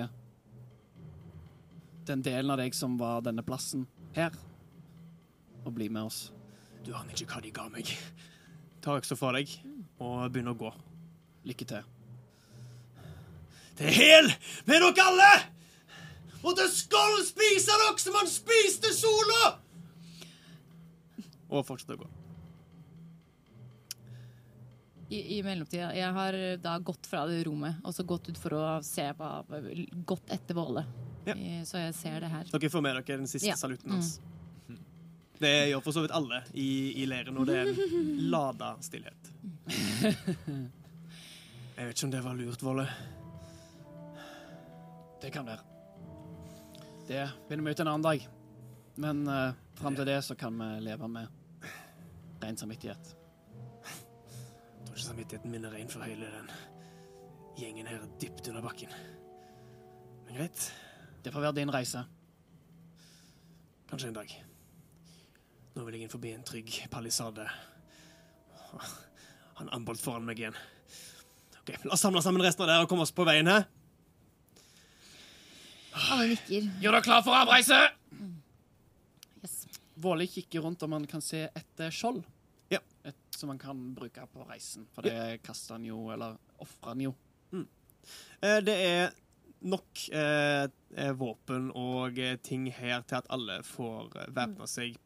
[2.06, 4.36] Den delen av deg som var denne plassen her,
[5.66, 6.30] og bli med oss.
[6.86, 7.90] Du aner ikke hva de ga meg.
[8.86, 9.52] Ta øksa fra deg
[9.98, 10.72] og begynn å gå.
[11.50, 11.92] Lykke til.
[13.76, 14.32] til hel
[14.70, 15.55] med dere alle!
[16.46, 19.56] Og til skål spiser dere som han spiste sola!
[21.50, 22.08] Og fortsette å gå.
[25.14, 28.56] I, I mellomtida, jeg har da gått fra det rommet og så gått ut for
[28.58, 29.28] å se på
[30.10, 30.82] gått etter Våle.
[31.28, 31.36] Ja.
[31.38, 32.44] I- Så jeg ser det her.
[32.52, 33.56] Dere får med dere den siste Ja.
[33.58, 34.20] saluten hans.
[35.38, 39.32] Det gjør for så vidt alle i, i leiren, og det er en lada stillhet.
[41.76, 42.86] Jeg vet ikke om det var lurt, Volle.
[45.22, 45.60] Det kan være.
[47.08, 48.30] Det finner vi ut en annen dag.
[48.96, 51.28] Men uh, fram til det så kan vi leve med
[52.42, 53.12] ren samvittighet.
[53.86, 56.50] Jeg tror ikke samvittigheten min er ren for hele den
[57.60, 58.90] gjengen her dypt under bakken.
[60.26, 60.66] Men greit.
[61.24, 62.04] Det får være din reise.
[63.90, 64.36] Kanskje en dag.
[65.76, 67.46] Nå vil jeg inn forbi en trygg palisade.
[69.60, 70.58] Han Ambolt foran meg igjen.
[71.62, 73.70] Ok, La oss samle sammen resten av dere og komme oss på veien her.
[75.96, 76.66] Alle nikker.
[76.84, 77.78] Gjør dere klar for avreise!
[79.44, 79.60] Yes.
[80.02, 82.24] Våle kikker rundt om han kan se et eh, skjold.
[82.74, 82.82] Ja.
[83.08, 84.88] Et som han kan bruke på reisen.
[84.96, 87.14] For det kaster han jo, eller ofrer han jo.
[87.56, 89.14] Eh, Det er
[89.66, 90.66] nok eh,
[90.98, 94.98] eh, våpen og ting her til at alle får væpna seg.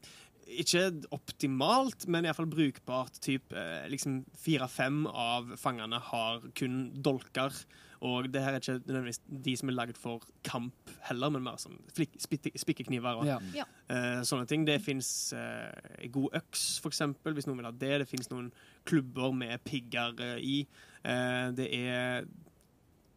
[0.50, 3.20] Ikke optimalt, men iallfall brukbart.
[3.22, 7.54] Typ, eh, liksom Fire-fem av fangene har kun dolker.
[8.02, 11.58] Og det her er ikke nødvendigvis de som er laget for kamp heller, men mer
[11.60, 13.66] som spikkekniver og Ja.
[13.92, 14.64] uh, sånne ting.
[14.68, 18.00] Det fins uh, god øks, for eksempel, hvis noen vil ha det.
[18.06, 18.52] Det fins noen
[18.88, 20.62] klubber med pigger uh, i.
[21.04, 22.26] Eh, det er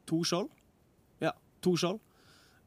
[0.06, 0.50] to skjold.
[1.22, 1.30] Ja,
[1.62, 1.98] to skjold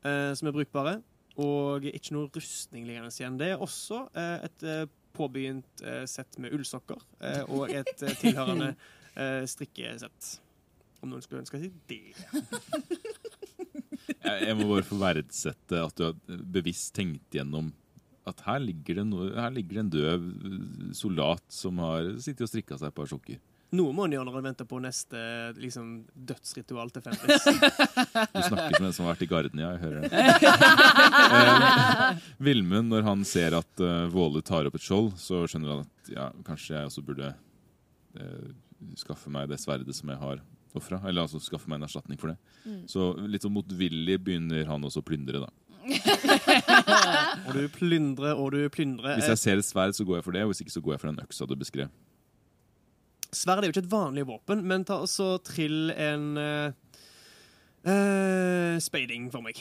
[0.04, 0.98] eh, som er brukbare.
[1.40, 3.38] Og ikke noe rustning liggende igjen.
[3.40, 8.16] Det er også eh, et eh, påbegynt eh, sett med ullsokker eh, og et eh,
[8.22, 8.74] tilhørende
[9.16, 10.34] eh, strikkesett.
[11.06, 12.14] Om noen skulle ønske seg det.
[14.26, 17.70] Jeg, må bare få verdsette at du har bevisst tenkt gjennom
[18.26, 20.24] at her ligger det, noe, her ligger det en døv
[20.98, 23.38] soldat som har sittet og strikka seg et par sokker.
[23.76, 25.20] Noe må han gjøre når han venter på neste
[25.60, 27.46] liksom, dødsritual til Fenris.
[27.46, 29.74] Du snakker som en som har vært i garden, ja.
[29.76, 30.12] Jeg hører det.
[31.26, 35.82] Eh, Vilmund, når han ser at uh, Våle tar opp et skjold, så skjønner han
[35.84, 38.50] at ja, kanskje jeg også burde uh,
[39.00, 40.44] skaffe meg det sverdet som jeg har
[40.80, 41.00] ofra.
[41.08, 42.38] Eller altså skaffe meg en erstatning for det.
[42.92, 45.52] Så litt sånn motvillig begynner han også å plyndre, da.
[47.46, 49.20] Og du plyndrer og du plyndrer.
[49.20, 50.96] Hvis jeg ser et sverd, så går jeg for det, og hvis ikke så går
[50.96, 51.92] jeg for den øksa du beskrev.
[53.36, 56.72] Sverd er jo ikke et vanlig våpen, men ta også trill en uh,
[57.86, 59.60] uh, spading for meg.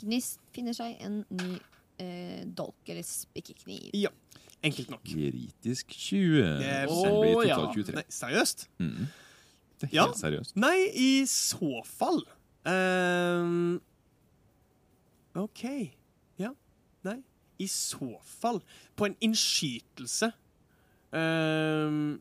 [0.00, 3.90] Gnist finner seg en ny uh, dolk eller spikkekniv.
[4.64, 5.04] Enkelt nok.
[5.06, 6.58] Kritisk 20.
[6.62, 7.98] Det er- blir totalt 23.
[8.00, 8.68] Nei, seriøst?
[8.82, 9.08] Mhm.
[9.80, 10.06] Det er Ja.
[10.08, 10.56] helt seriøst.
[10.58, 12.22] Nei, i så fall
[12.66, 13.80] um,
[15.38, 15.64] OK.
[16.38, 16.50] Ja.
[17.06, 17.20] Nei.
[17.58, 18.60] I så fall
[18.96, 20.32] På en innskytelse
[21.12, 22.20] um,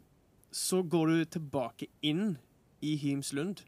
[0.52, 2.38] så går du tilbake inn
[2.82, 3.60] i Hymslund.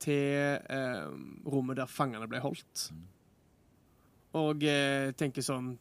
[0.00, 2.90] Til um, rommet der fangene ble holdt.
[4.38, 5.72] Og uh, tenker sånn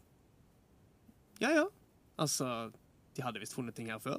[1.42, 1.66] Ja, ja.
[2.20, 2.72] Altså,
[3.16, 4.18] de hadde visst funnet ting her før.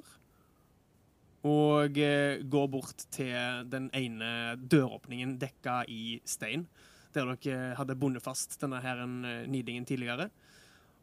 [1.48, 6.66] Og eh, går bort til den ene døråpningen dekka i stein,
[7.14, 10.29] der dere hadde bundet fast denne her eh, nidingen tidligere.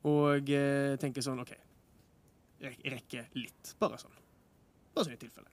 [0.05, 1.55] Og eh, tenker sånn OK,
[2.61, 3.73] jeg rekker litt.
[3.81, 4.13] Bare sånn.
[4.93, 5.49] Bare sånn i tilfelle.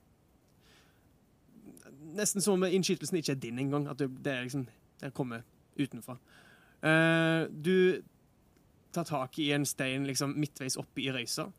[2.15, 3.89] Nesten som om innskytelsen ikke er din engang.
[3.89, 4.67] At det er liksom
[5.01, 5.41] Det kommer
[5.75, 6.15] utenfra.
[7.51, 8.01] Du
[8.95, 11.49] tar tak i en stein liksom midtveis oppe i røysa.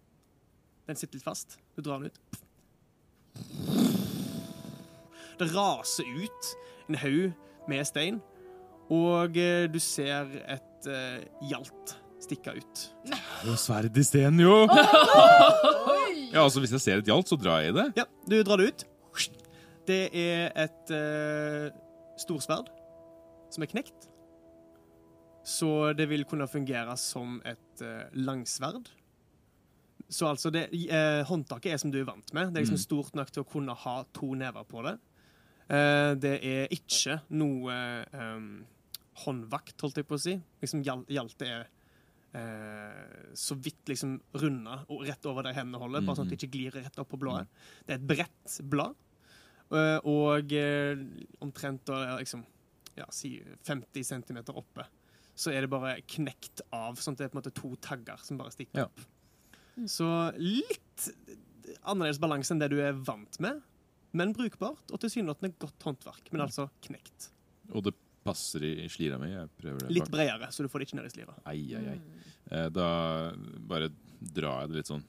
[0.87, 1.59] Den sitter litt fast.
[1.77, 2.46] Du drar den ut.
[5.37, 6.51] Det raser ut
[6.89, 8.21] en haug med stein,
[8.93, 11.97] og eh, du ser et eh, hjalt
[12.27, 12.83] stikke ut.
[13.47, 14.65] Og sverd i steinen, jo!
[16.35, 17.85] Ja, altså Hvis jeg ser et hjalt, så drar jeg i det.
[17.97, 18.83] Ja, du drar det ut.
[19.87, 21.71] Det er et uh,
[22.19, 22.69] storsverd
[23.55, 24.09] som er knekt.
[25.47, 28.91] Så det vil kunne fungere som et eh, langsverd.
[30.09, 32.53] Så altså, det, eh, håndtaket er som du er vant med.
[32.53, 32.87] Det er liksom Mm.
[32.87, 34.99] stort nok til å kunne ha to never på det.
[35.69, 37.73] Eh, det er ikke noe
[38.13, 38.61] eh,
[39.25, 40.37] håndvakt, holdt jeg på å si.
[40.63, 41.67] Liksom, Hjalte er
[42.37, 46.39] eh, så vidt liksom runda og rett over der hendene holder, bare sånn at det
[46.43, 47.49] ikke glir rett opp på bladet.
[47.87, 48.95] Det er et bredt blad,
[49.73, 50.97] eh, og eh,
[51.41, 52.45] omtrent da, liksom,
[52.97, 54.85] ja, si 50 cm oppe,
[55.35, 58.21] så er det bare knekt av, sånn at det er på en måte to tagger
[58.25, 58.89] som bare stikker Ja.
[59.85, 60.09] Så
[60.41, 61.09] litt
[61.83, 63.61] annerledes balanse enn det du er vant med,
[64.17, 66.31] men brukbart, og tilsynelatende godt håndverk.
[66.33, 67.31] Men altså knekt.
[67.75, 67.93] Og det
[68.27, 69.29] passer i, slira mi.
[69.33, 69.93] Jeg prøver det.
[69.95, 71.37] Litt bredere, så du får det ikke ned i slira.
[71.47, 71.99] Ai, ai, ai.
[72.51, 72.89] Eh, da
[73.69, 75.05] bare drar jeg det litt sånn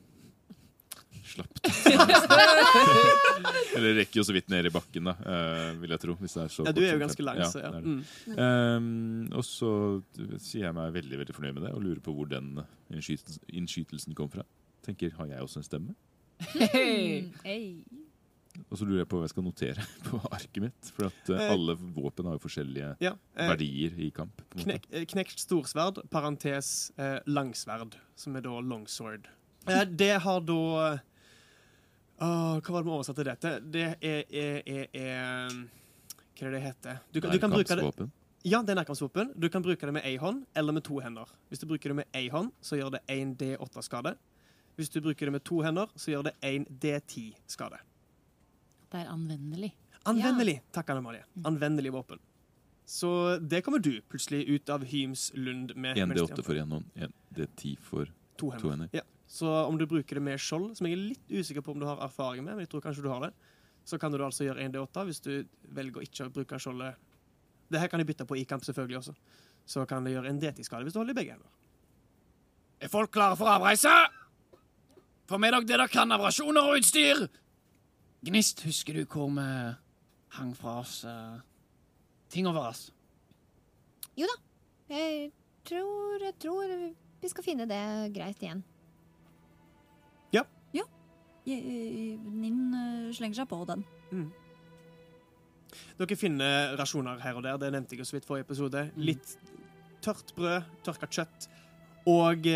[1.33, 1.63] slapt.
[3.77, 6.17] Eller rekker jo så vidt ned i bakken, da, eh, vil jeg tro.
[6.19, 7.71] Hvis det er så Ja, du er jo ganske lang, så ja.
[7.73, 7.95] det det.
[7.95, 8.37] Mm.
[8.43, 9.71] Ehm, og så
[10.41, 12.47] sier jeg meg veldig veldig fornøyd med det og lurer på hvor den
[12.93, 14.45] innskytelsen, innskytelsen kom fra.
[14.87, 15.95] Tenker, Har jeg også en stemme?
[16.71, 17.27] Hey.
[17.43, 17.83] Hey.
[18.71, 20.91] Og så lurer jeg på hva jeg skal notere på arket mitt.
[20.95, 21.51] For at eh, Eh.
[21.53, 23.11] alle våpen har jo forskjellige Ja.
[23.35, 24.41] eh, verdier i kamp.
[24.55, 29.27] Knek, eh, knekt storsverd, parentes eh, langsverd, som er da longsword.
[29.67, 30.55] Eh, det har da
[32.23, 33.49] Åh, Hva var det vi oversatte oversette dette?
[33.67, 37.01] Det er, er, er, er Hva er det det heter?
[37.11, 38.07] Du, du kan bruke det.
[38.47, 39.33] Ja, det er nærkampsvåpen.
[39.35, 41.27] Du kan bruke det med én hånd eller med to hender.
[41.51, 44.15] Hvis du bruker det med én hånd, så gjør det 1 D8-skade.
[44.77, 47.79] Hvis du bruker det med to hender, så gjør det 1 D10-skade.
[48.91, 49.71] Det er anvendelig.
[50.07, 50.59] Anvendelig!
[50.71, 51.25] Takk, Anne Marie.
[51.45, 52.21] Anvendelig våpen.
[52.87, 53.09] Så
[53.43, 55.97] det kommer du plutselig ut av Hyms lund med.
[55.99, 58.05] 1D8 for én hånd, 1D10 for
[58.37, 58.69] to to hender.
[58.69, 58.89] hender.
[58.95, 59.03] Ja.
[59.27, 61.87] Så om du bruker det med skjold, som jeg er litt usikker på om du
[61.89, 63.33] har erfaring med, men jeg tror kanskje du har det,
[63.83, 65.33] så kan du altså gjøre 1D8 hvis du
[65.75, 66.95] velger å ikke bruke skjoldet.
[67.67, 69.17] Det her kan de bytte på i kamp selvfølgelig også.
[69.67, 71.51] Så kan du gjøre en D10-skade hvis du holder i begge hender.
[72.79, 73.91] Er folk klare for avreise?
[75.27, 77.25] Få med dere det dere kan av rasjoner og utstyr.
[78.27, 79.47] Gnist, husker du hvor vi
[80.37, 81.35] hang fra oss eh,
[82.31, 82.87] ting over oss?
[84.17, 85.31] Jeg
[85.67, 86.71] tror, jeg tror
[87.21, 87.83] vi skal finne det
[88.15, 88.63] greit igjen.
[90.31, 90.45] Ja.
[91.47, 93.83] Ninn eh, slenger seg på den.
[95.99, 98.87] Dere finner rasjoner her og der, det nevnte jeg jo så vidt forrige episode.
[98.95, 99.35] Litt
[100.03, 101.49] tørt brød, tørka kjøtt
[102.07, 102.47] og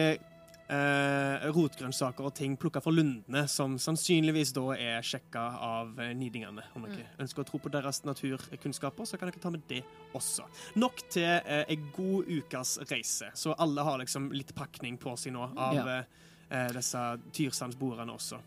[0.72, 6.64] eh, rotgrønnsaker og ting plukka fra lundene, som sannsynligvis da er sjekka av eh, nidingene.
[6.78, 9.82] Om dere ønsker å tro på deres naturkunnskaper, så kan dere ta med det
[10.18, 10.48] også.
[10.80, 15.36] Nok til eh, en god ukas reise, så alle har liksom litt pakning på seg
[15.36, 15.88] nå av Ja.
[16.00, 17.04] eh, eh, disse
[17.36, 18.40] tyrsandsbordene også.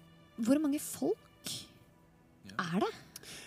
[0.45, 1.21] Hvor mange folk
[2.45, 2.57] Ja.
[2.75, 2.93] er det?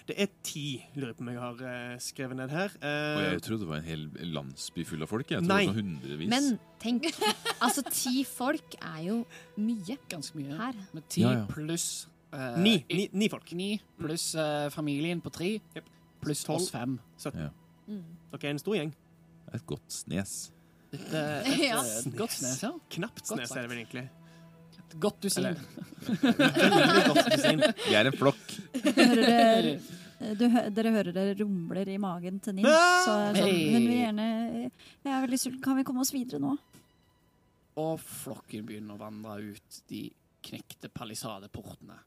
[0.08, 0.64] Det er ti,
[0.96, 2.76] lurer jeg på om jeg har eh, skrevet ned her.
[2.82, 5.30] Eh, Og jeg trodde det var en hel landsby full av folk.
[5.32, 5.66] Jeg trodde Nei.
[5.66, 6.30] det var hundrevis.
[6.34, 7.08] Men tenk,
[7.62, 9.18] altså ti folk er jo
[9.58, 10.58] mye Ganske mye.
[10.58, 10.74] her.
[10.94, 11.46] Med ti Ja, ja.
[11.52, 13.52] pluss eh, ni, ni, ni folk.
[13.54, 15.54] Ni pluss eh, familien på tre.
[15.76, 15.90] Jep.
[16.22, 16.62] Pluss Tolv.
[16.64, 16.98] oss fem.
[17.88, 18.04] Mm.
[18.34, 18.94] Dere er en stor gjeng.
[19.54, 20.52] Et godt snes.
[20.92, 21.78] Et, eh, et, Ja.
[21.84, 22.72] eh, et godt snes, ja.
[22.98, 24.08] Knapt Godt snes er det vel egentlig.
[24.88, 25.58] Et godt dusin.
[27.88, 28.44] Vi er en flokk.
[28.88, 29.74] Hører dere,
[30.40, 32.72] du, dere hører det rumler i magen til Nils.
[33.06, 34.28] Så sånn, hun vil gjerne
[34.64, 35.62] Jeg er veldig sulten.
[35.66, 36.56] Kan vi komme oss videre nå?
[37.78, 40.08] Og flokken begynner å vandre ut de
[40.48, 42.00] knekte palisadeportene.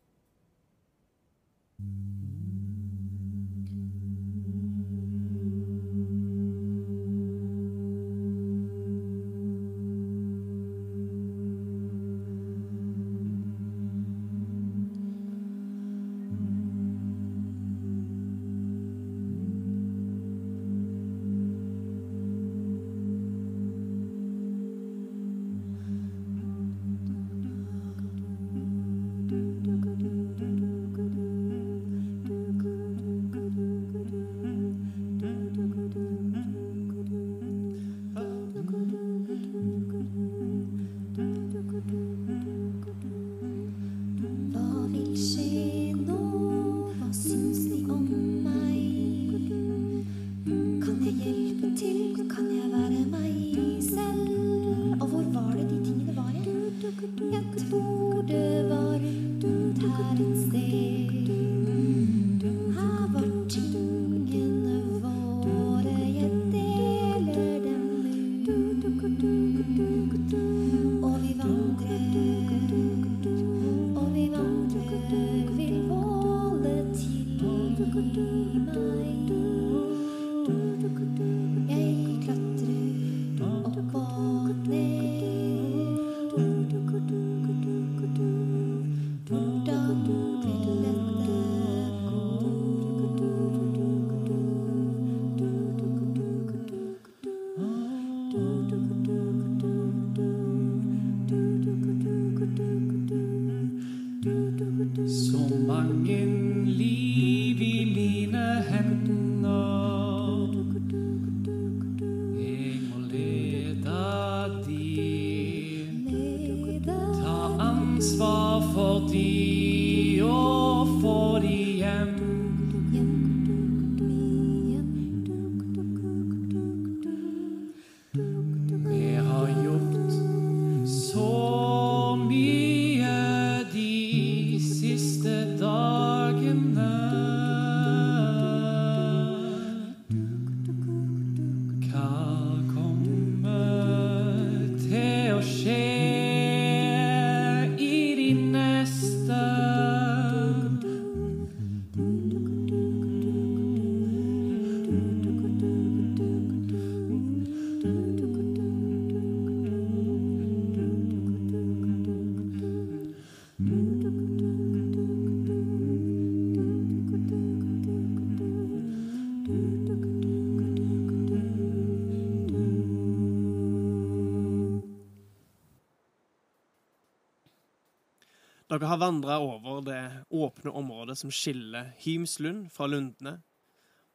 [181.11, 183.42] Området som skiller Hymslund fra Lundene,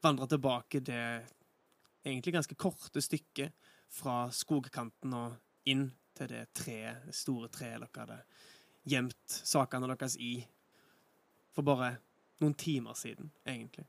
[0.02, 1.26] vandrer tilbake det
[2.06, 3.52] egentlig ganske korte stykket
[3.92, 5.34] fra skogkanten og
[5.68, 8.24] inn til det treet, det store treet dere hadde
[8.88, 10.48] gjemt sakene deres i
[11.52, 11.98] for bare
[12.40, 13.86] noen timer siden, egentlig.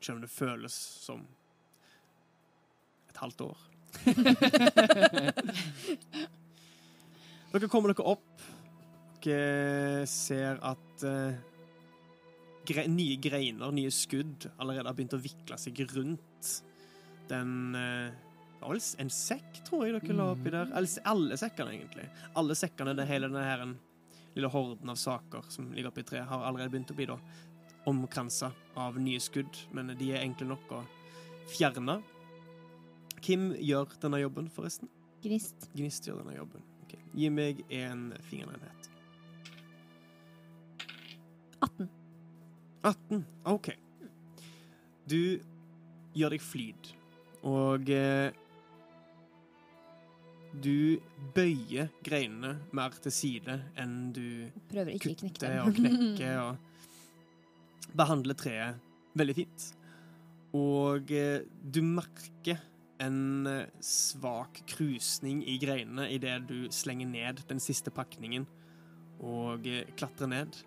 [0.00, 1.26] Selv om det føles som
[3.08, 3.58] et halvt år.
[7.54, 8.42] dere kommer dere opp.
[9.24, 11.34] Dere ser at eh,
[12.68, 16.52] gre nye greiner, nye skudd, allerede har begynt å vikle seg rundt
[17.28, 18.22] den eh,
[18.64, 20.70] en sekk, tror jeg dere la oppi der.
[20.72, 22.06] Alle, alle sekkene, egentlig.
[22.40, 23.64] Alle sekkene, det hele denne her,
[24.34, 27.18] lille horden av saker som ligger oppi treet, har allerede begynt å bli da
[27.90, 28.48] omkransa
[28.80, 30.80] av nye skudd, men de er enkle nok å
[31.52, 31.98] fjerne.
[33.24, 34.88] Hvem gjør denne jobben, forresten?
[35.24, 35.68] Gnist.
[35.76, 36.64] Gnist gjør denne jobben.
[36.84, 36.96] Ok.
[37.16, 38.90] Gi meg en fingerenhet.
[41.60, 42.03] 18.
[42.84, 43.24] 18.
[43.50, 43.72] OK.
[45.08, 45.40] Du
[46.14, 46.90] gjør deg flid,
[47.44, 48.30] og eh,
[50.62, 51.00] du
[51.34, 54.26] bøyer greinene mer til side enn du
[54.70, 59.66] Prøver ikke å knekke og knekker og behandler treet veldig fint.
[60.54, 62.62] Og eh, du merker
[63.02, 68.46] en eh, svak krusning i greinene idet du slenger ned den siste pakningen
[69.24, 70.60] og eh, klatrer ned.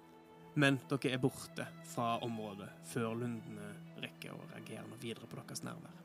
[0.58, 3.70] Men dere er borte fra området før lundene
[4.01, 6.03] rekker å reagere noe videre på deres nærvær.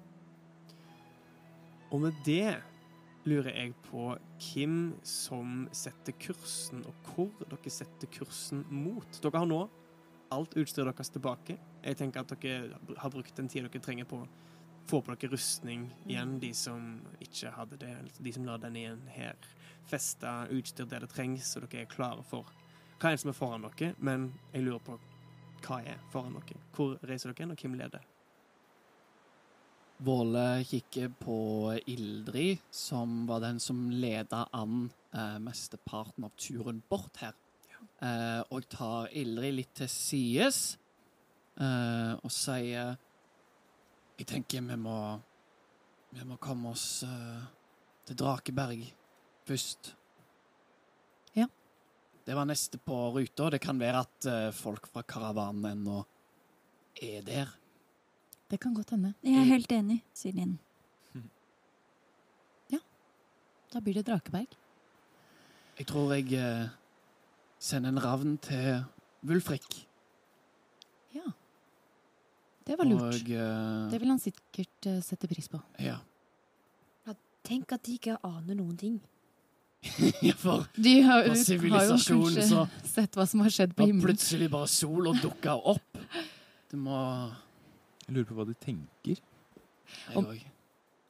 [1.92, 2.58] Og med det
[3.28, 4.10] lurer jeg på
[4.42, 4.76] hvem
[5.06, 9.08] som setter kursen, og hvor dere setter kursen mot.
[9.22, 9.62] Dere har nå
[10.32, 11.58] alt utstyret deres tilbake.
[11.82, 14.30] Jeg tenker at dere har brukt den tida dere trenger på å
[14.90, 17.94] få på dere rustning igjen, de som ikke hadde det.
[18.18, 19.38] De som la den igjen her.
[19.88, 22.50] Festa utstyr der det trengs, så dere er klare for
[23.02, 23.94] hva er det som er foran dere.
[23.98, 24.96] Men jeg lurer på
[25.66, 26.60] hva er foran dere.
[26.76, 28.08] Hvor reiser dere hen, og hvem leder?
[30.02, 31.38] Våle kikker på
[31.90, 37.34] Ildrid, som var den som leda an eh, mesteparten av turen bort her.
[38.02, 40.60] Eh, og tar Ildrid litt til sides
[41.58, 42.96] eh, og sier
[44.18, 44.96] Jeg tenker vi må
[46.14, 47.42] Vi må komme oss eh,
[48.06, 48.84] til Drakeberg
[49.46, 49.94] først.
[52.26, 53.50] Det var neste på ruta.
[53.50, 56.02] Det kan være at eh, folk fra karavanen ennå
[57.02, 57.48] er der.
[58.50, 59.14] Det kan godt hende.
[59.24, 60.58] Jeg er helt enig, sier Linn.
[63.72, 64.50] Da blir det Drakeberg.
[65.78, 66.66] Jeg tror jeg eh,
[67.56, 68.82] sender en ravn til
[69.24, 69.78] Wulfrik.
[71.14, 71.24] Ja.
[72.68, 73.06] Det var lurt.
[73.16, 75.62] Og eh, Det vil han sikkert eh, sette pris på.
[75.80, 75.96] ja.
[77.42, 79.00] Tenk at de ikke aner noen ting.
[80.42, 83.82] for De har, For har jo sivilisasjonen, kanskje så- sett hva som har skjedd på
[83.82, 84.06] var himmelen.
[84.12, 85.98] plutselig bare sola dukka opp.
[86.70, 86.96] Du må
[88.06, 89.20] Jeg lurer på hva de tenker.
[90.16, 90.32] Og,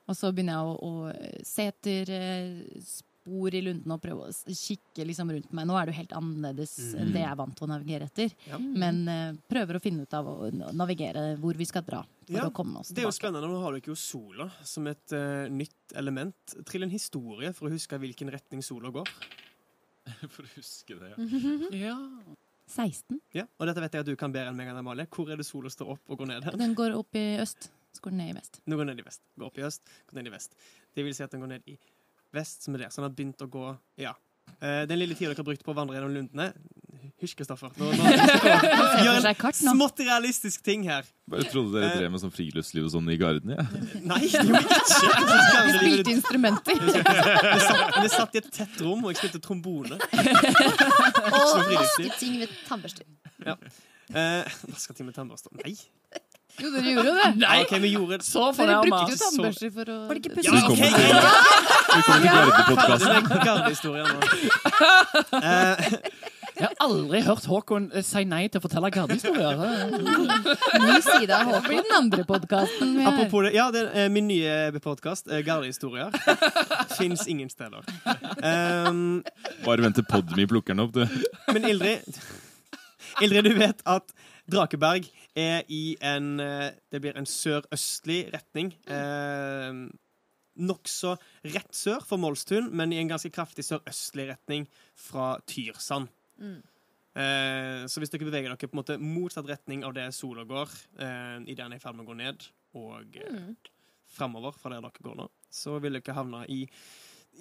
[0.08, 4.54] Og så begynner jeg å, å se etter eh, spor i lunden og prøve å
[4.56, 5.68] kikke liksom rundt meg.
[5.68, 8.32] Nå er det jo helt annerledes enn det jeg er vant til å navigere etter.
[8.48, 8.58] Ja.
[8.58, 12.52] Men uh, prøver å finne ut av å navigere hvor vi skal dra Ja, å
[12.54, 13.48] komme oss Det er jo spennende.
[13.50, 16.56] Nå har dere jo sola som et uh, nytt element.
[16.68, 19.10] Trill en historie for å huske hvilken retning sola går.
[20.34, 21.76] For å huske det, ja.
[21.78, 21.98] Ja.
[22.72, 23.20] 16.
[23.36, 25.06] Ja, og dette vet jeg at du kan bedre enn meg, Anna Amalie.
[25.12, 26.46] Hvor er det sola står opp og går ned?
[26.46, 26.56] Her?
[26.58, 27.68] den går opp i øst.
[27.92, 28.60] Så går den ned i vest.
[28.64, 29.22] Nå går den ned i vest.
[29.38, 30.56] Går opp i øst, går ned i vest.
[30.96, 31.76] Det vil si at den går ned i
[32.32, 32.92] vest, som er der.
[32.92, 33.66] Så den har begynt å gå
[34.00, 34.14] Ja.
[34.58, 36.48] Eh, den lille tida dere har brukt på å vandre gjennom lundene
[37.22, 37.70] Hysj, Kristoffer.
[37.78, 38.04] Nå, nå,
[39.14, 41.06] en smått realistisk ting her.
[41.30, 41.98] Bare trodde dere Eh.
[42.00, 43.52] drev med sånn friluftsliv og sånn i garden.
[43.54, 43.62] Ja.
[44.02, 45.62] Nei, det gjorde jeg ikke!
[45.62, 46.82] Vi spilte instrumenter.
[46.82, 49.94] Vi satt, vi satt i et tett rom, og jeg spilte trombone.
[50.02, 52.10] Og Så friluftsliv.
[52.10, 53.06] vaske ting med tannbørster.
[54.12, 55.54] Eh, Vaska ting med tannbørster?
[55.62, 55.76] Nei.
[56.60, 57.28] Jo, dere gjorde jo det.
[57.40, 58.26] Nei, Okay, vi gjorde det.
[58.26, 60.90] Så Dere brukte jo tannbørster for å Var det ikke Ja, okay.
[60.92, 63.22] Vi kommer til- til Gardepodkasten.
[63.30, 64.18] med gardehistorien nå.
[65.42, 65.76] Eh,
[66.62, 69.62] Jeg har aldri hørt Håkon eh, si nei til å fortelle gardehistorier.
[70.84, 71.80] Ny side av Håkon.
[71.80, 72.92] den andre podkasten.
[73.02, 76.14] Apropos det, ja, det er min nye podkast, Gardehistorier.
[77.00, 77.82] Fins ingen steder.
[78.38, 79.24] Um,
[79.66, 81.02] Bare vent til Podme plukker den opp, du.
[81.50, 82.22] men Ildrid
[83.22, 84.14] Ildrid, du vet at
[84.52, 88.70] Drakeberg er i en eh, Det blir en sørøstlig retning.
[88.86, 89.82] Eh,
[90.62, 91.16] Nokså
[91.48, 96.12] rett sør for Molstun, men i en ganske kraftig sørøstlig retning fra Tyrsand.
[96.40, 96.62] Mm.
[97.14, 100.70] Eh, så hvis dere beveger dere på en måte motsatt retning av det sola går,
[100.98, 103.56] eh, i det den er i ferd med å gå ned, og eh, Mm.
[104.08, 106.66] framover fra der dere går nå, så vil dere havne i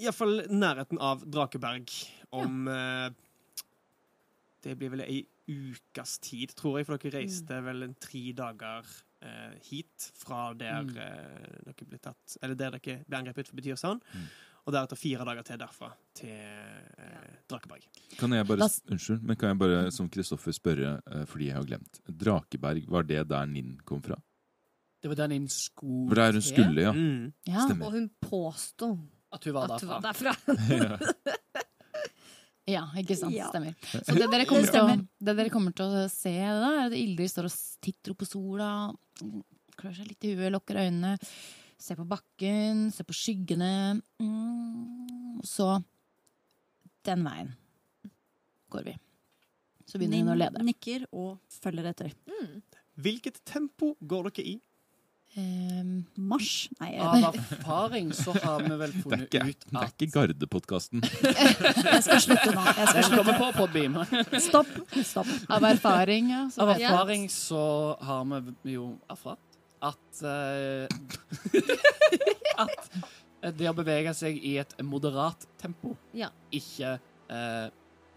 [0.02, 1.90] iallfall nærheten av Drakeberg
[2.32, 3.10] om eh,
[4.64, 8.86] Det blir vel ei ukes tid, tror jeg, for dere reiste vel en tre dager
[9.22, 10.98] eh, hit fra der Mm.
[10.98, 14.28] eh, dere ble tatt Eller der dere ble angrepet for Tyrsand, Mm.
[14.62, 15.88] Og deretter fire dager til derfra
[16.18, 17.86] til eh, Drakeberg.
[18.20, 21.66] Kan jeg bare, unnskyld, men kan jeg bare som Kristoffer spørre, eh, fordi jeg har
[21.70, 22.02] glemt.
[22.06, 24.20] Drakeberg, var det der Ninn kom fra?
[25.02, 26.92] Det var der Ninn skulle For der hun skulle, ja.
[26.94, 27.32] Mm.
[27.50, 27.66] Ja.
[27.66, 27.88] Stemmer.
[27.88, 28.92] Og hun påsto
[29.34, 30.36] At hun var at hun var derfra.
[30.46, 31.32] derfra.
[32.76, 33.34] ja, ikke sant.
[33.34, 33.48] Ja.
[33.50, 33.74] Stemmer.
[33.82, 36.92] Så det dere, kommer Det til å, det dere kommer til å se, da, er
[36.92, 38.70] at Ildrid står og titter opp på sola,
[39.80, 41.16] klør seg litt i huet, lukker øynene,
[41.82, 44.02] ser på bakken, se på skyggene.
[44.22, 45.72] Mm, og så
[47.02, 47.56] Den veien
[48.70, 48.98] går vi.
[49.90, 50.62] Så begynner hun å lede.
[50.64, 52.12] nikker og følger etter.
[53.02, 54.60] Hvilket tempo går dere i?
[55.40, 56.68] Ehm, mars?
[56.82, 61.06] Nei, Av erfaring så har vi vel funnet ikke, ut det er ikke Gardepodkasten.
[61.92, 62.66] jeg skal slutte nå.
[62.68, 63.36] Jeg skal slutte.
[63.40, 63.96] på Podbeam.
[64.44, 64.74] Stopp.
[65.08, 65.32] Stopp.
[65.48, 66.42] av erfaring, ja.
[66.52, 67.64] Så Av erfaring så
[68.04, 68.28] har
[68.64, 69.51] vi jo erfart
[69.82, 70.88] at uh,
[72.62, 76.30] At det å bevege seg i et moderat tempo Ja.
[76.54, 76.96] ikke
[77.32, 77.68] uh,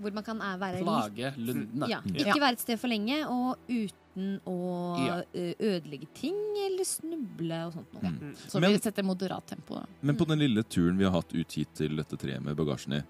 [0.02, 1.88] Hvor man kan eh, være plage lundene.
[1.88, 2.16] ja, Mm.
[2.18, 4.56] Ikke være et sted for lenge, og uten å
[5.06, 5.16] Ja.
[5.32, 6.36] eh, ødelegge ting
[6.66, 8.10] eller snuble og sånt noe.
[8.10, 8.34] Mm.
[8.36, 9.74] Så Men- vi setter moderat tempo.
[9.78, 9.86] Da.
[10.02, 12.98] Men på den lille turen vi har hatt ut hit til dette treet med bagasjen
[12.98, 13.02] i,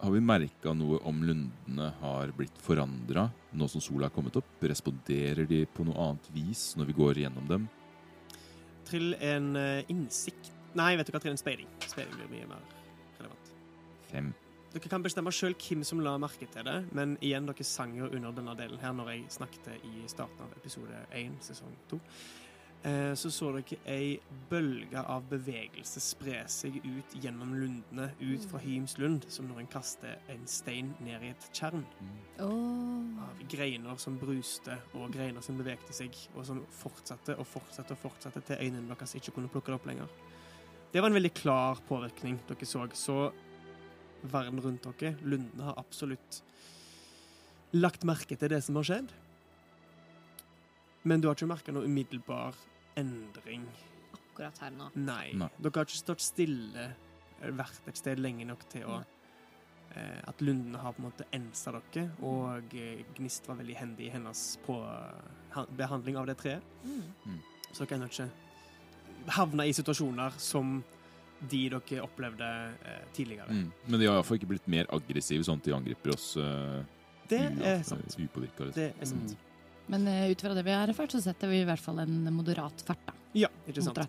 [0.00, 4.44] har vi merka noe om lundene har blitt forandra nå som sola har kommet opp?
[4.62, 7.68] Responderer de på noe annet vis når vi går gjennom dem?
[8.92, 11.68] Trill en eh, innsikt Nei, vet du hva, trill en speiding.
[11.84, 12.62] Speiding blir mye mer
[13.18, 13.50] relevant.
[14.08, 14.30] Fem.
[14.72, 18.08] Dere kan bestemme sjøl hvem som la merke til det, men igjen, dere sang jo
[18.08, 21.98] under denne delen her når jeg snakket i starten av episode 1, sesong 2.
[22.82, 24.16] Eh, så så dere ei
[24.50, 30.16] bølge av bevegelse spre seg ut gjennom lundene, ut fra Hymslund, som når en kaster
[30.32, 31.84] en stein ned i et tjern.
[32.42, 33.22] Oh.
[33.22, 38.02] Av greiner som bruste, og greiner som bevegte seg, og som fortsatte og fortsatte og
[38.02, 40.10] fortsatte til øynene deres ikke kunne plukke det opp lenger.
[40.90, 42.88] Det var en veldig klar påvirkning dere så.
[42.98, 43.20] Så
[44.26, 46.42] verden rundt dere, lundene, har absolutt
[47.78, 49.14] lagt merke til det som har skjedd.
[51.06, 52.58] Men du har ikke merka noe umiddelbar
[53.00, 53.64] endring.
[54.12, 54.90] Akkurat her nå.
[54.98, 55.32] Nei.
[55.38, 55.48] Nei.
[55.58, 56.86] Dere har ikke stått stille,
[57.42, 61.74] vært et sted lenge nok til å eh, At lundene har på en måte ensa
[61.74, 64.78] dere, og eh, Gnist var veldig hendig i hennes på,
[65.56, 66.72] ha, behandling av det treet.
[66.86, 67.40] Mm.
[67.72, 68.30] Så dere ennå ikke
[69.32, 70.80] havna i situasjoner som
[71.50, 72.48] de dere opplevde
[72.84, 73.50] eh, tidligere.
[73.50, 73.70] Mm.
[73.86, 76.82] Men de har iallfall ikke blitt mer aggressive, sånn at de angriper oss uh,
[77.30, 78.04] Det er sant.
[78.06, 78.70] Liksom.
[78.76, 79.34] Det er sant.
[79.92, 82.16] Men eh, ut fra det vi har erfart, så setter vi i hvert fall en
[82.32, 84.00] moderat fart da, Ja, ikke sant.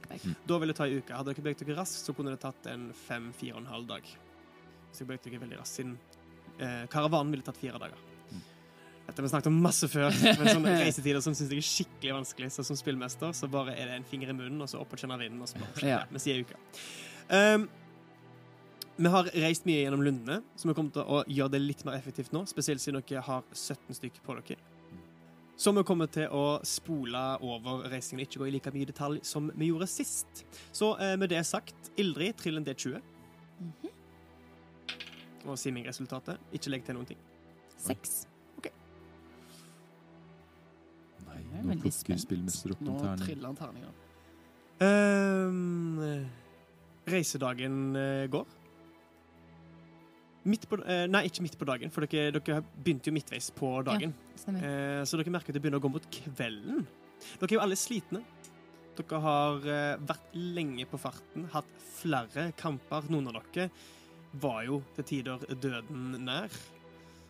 [0.47, 1.11] Da vil det ta en uke.
[1.11, 4.07] Hadde dere beveget dere raskt, så kunne det tatt en fem-fire og en halv dag.
[4.93, 5.97] Så dere beveget dere veldig raskt, siden
[6.57, 7.99] eh, karavanen ville tatt fire dager.
[8.31, 8.41] Mm.
[9.09, 12.17] Dette har vi snakket om masse før, men sånne reisetider som syns jeg er skikkelig
[12.21, 12.51] vanskelig.
[12.55, 15.03] Så som spillmester så bare er det en finger i munnen, og så opp og
[15.03, 16.03] kjenne vinden, og så bare Ja.
[16.13, 16.59] Vi sier uke.
[17.27, 17.67] Um,
[18.95, 21.97] vi har reist mye gjennom lundene, så vi kommer til å gjøre det litt mer
[21.97, 22.45] effektivt nå.
[22.47, 24.72] Spesielt siden dere har 17 stykker på dere.
[25.63, 29.21] Så vi kommer til å spole over reisingen og ikke gå i like mye detalj
[29.23, 30.41] som vi gjorde sist.
[30.75, 32.97] Så eh, med det sagt, Ildrid, trill en D20.
[35.47, 36.41] Og si meg resultatet.
[36.51, 37.21] Ikke legg til noen ting.
[37.79, 38.25] Seks.
[38.59, 38.67] OK.
[41.29, 43.29] Nei, nå plukker spillmester opp noen en terning.
[43.29, 43.93] triller han terninger.
[44.83, 46.27] Um,
[47.07, 48.62] reisedagen eh, går.
[50.43, 53.69] Midt på, eh, nei, ikke midt på dagen, for dere, dere begynte jo midtveis på
[53.87, 54.11] dagen.
[54.35, 54.63] Stemmer.
[54.67, 56.81] Eh, så dere merker at det begynner å gå mot kvelden.
[57.39, 58.19] Dere er jo alle slitne.
[58.97, 63.07] Dere har eh, vært lenge på farten, hatt flere kamper.
[63.13, 63.69] Noen av dere
[64.41, 66.51] var jo til tider døden nær.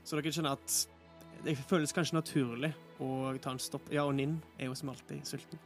[0.03, 0.79] Så dere kjenner at
[1.43, 2.71] det føles kanskje naturlig
[3.03, 3.91] å ta en stopp.
[3.93, 5.61] Ja, og Ninn er jo som alltid sulten.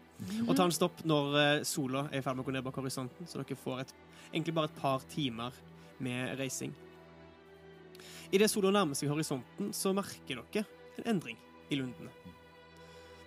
[0.49, 3.29] Og ta en stopp når sola er i ferd med å gå ned bak horisonten,
[3.29, 3.95] så dere får et,
[4.33, 5.55] egentlig bare et par timer
[6.03, 6.73] med reising.
[8.35, 10.65] Idet sola nærmer seg horisonten, så merker dere
[10.97, 11.37] en endring
[11.71, 12.11] i lundene.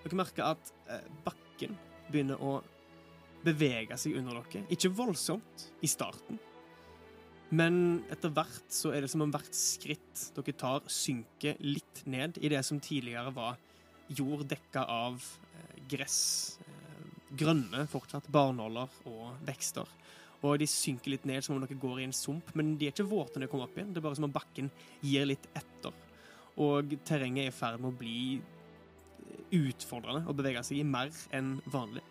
[0.02, 1.76] Dere merker at eh, bakken
[2.10, 2.58] begynner å
[3.44, 4.66] bevege seg under dere.
[4.72, 6.40] Ikke voldsomt i starten,
[7.50, 12.38] men etter hvert så er det som om hvert skritt dere tar, synker litt ned
[12.38, 13.58] i det som tidligere var
[14.10, 16.20] jord dekka av eh, gress,
[16.62, 17.08] eh,
[17.40, 19.88] grønne fortsatt, barnåler og vekster.
[20.46, 22.94] Og de synker litt ned som om dere går i en sump, men de er
[22.94, 23.90] ikke våte når de kommer opp igjen.
[23.92, 24.70] Det er bare som om bakken
[25.04, 25.96] gir litt etter.
[26.60, 31.12] Og terrenget er i ferd med å bli eh, utfordrende og bevege seg i mer
[31.36, 32.04] enn vanlig.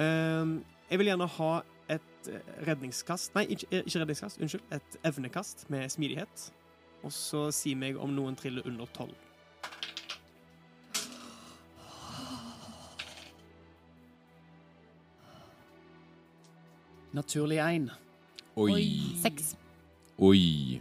[0.00, 1.50] Ehm, jeg vil gjerne ha
[1.92, 4.64] et eh, redningskast Nei, eh, ikke redningskast, unnskyld.
[4.76, 6.48] Et evnekast med smidighet.
[7.02, 9.16] Og så si meg om noen triller under tolv.
[17.12, 17.90] Naturlig én.
[18.56, 18.88] Oi.
[19.20, 19.54] Seks.
[20.18, 20.80] Oi.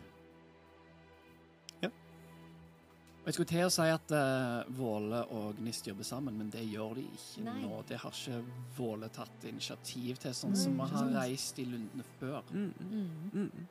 [3.22, 6.64] Og Jeg skulle til å si at uh, Våle og Gnist jobber sammen, men det
[6.66, 7.60] gjør de ikke Nei.
[7.62, 7.84] nå.
[7.86, 8.40] Det har ikke
[8.80, 12.42] Våle tatt initiativ til, sånn som vi har reist i lundene før.
[12.50, 12.72] Mm.
[12.82, 13.44] Mm.
[13.44, 13.68] Mm.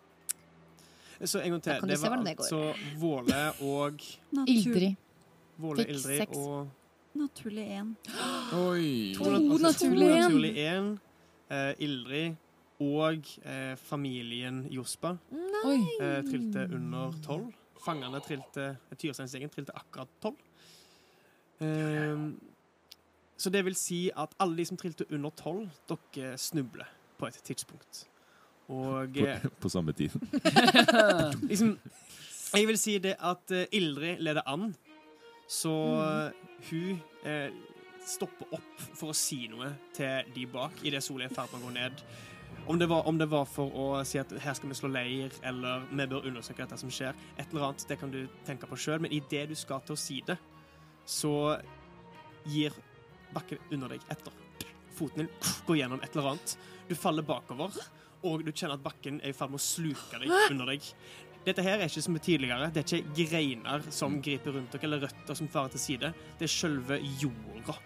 [1.26, 1.88] Så en gang til.
[1.90, 2.61] Det var altså
[3.00, 4.06] Våle og
[4.54, 4.94] Ildrid.
[5.61, 6.76] Våle, Ildrid og
[7.18, 7.90] Naturlig én.
[8.68, 9.16] Oi.
[9.18, 10.20] To To naturlig 1.
[10.22, 10.92] naturlig én.
[11.50, 12.38] Eh, Ildrid
[12.80, 17.50] og eh, familien Jospa eh, trilte under tolv.
[17.80, 20.38] Fangene trilte Tyrsteinsgjengen trilte akkurat tolv.
[21.60, 22.32] Ehm,
[23.36, 26.88] så det vil si at alle de som trilte under tolv, dere snubler
[27.20, 28.06] på et tidspunkt.
[28.68, 30.10] Og eh, På, på samme tid.
[31.50, 31.78] liksom
[32.54, 34.74] Jeg vil si det at eh, Ildrid leder an,
[35.48, 37.50] så eh, hun eh,
[38.06, 41.60] stopper opp for å si noe til de bak idet sola er i ferd med
[41.60, 42.04] å gå ned.
[42.70, 45.32] Om det, var, om det var for å si at her skal vi slå leir,
[45.42, 48.78] eller vi bør undersøke dette som skjer, et eller annet, det kan du tenke på
[48.78, 50.36] sjøl, men idet du skal til å si det,
[51.02, 51.32] så
[52.46, 52.76] gir
[53.34, 54.36] bakken under deg etter.
[54.94, 55.32] Foten din
[55.66, 56.54] går gjennom et eller annet.
[56.86, 57.74] Du faller bakover,
[58.22, 60.86] og du kjenner at bakken er i ferd med å sluke deg under deg.
[61.50, 62.70] Dette her er ikke som tidligere.
[62.70, 66.14] Det er ikke greiner som griper rundt dere, eller røtter som farer til side.
[66.38, 67.80] Det er selve jorda,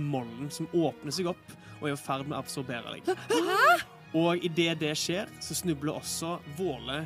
[0.00, 3.98] mollen, som åpner seg opp og er i ferd med å absorbere deg.
[4.14, 7.04] Og idet det skjer, så snubler også Våle,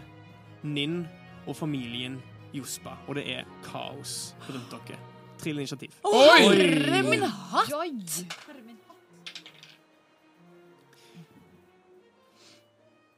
[0.65, 1.03] Ninn
[1.47, 2.17] og familien
[2.55, 2.97] Jospa.
[3.09, 4.99] Og det er kaos rundt dere.
[5.39, 5.93] Trill initiativ.
[6.05, 7.69] Herre min hatt!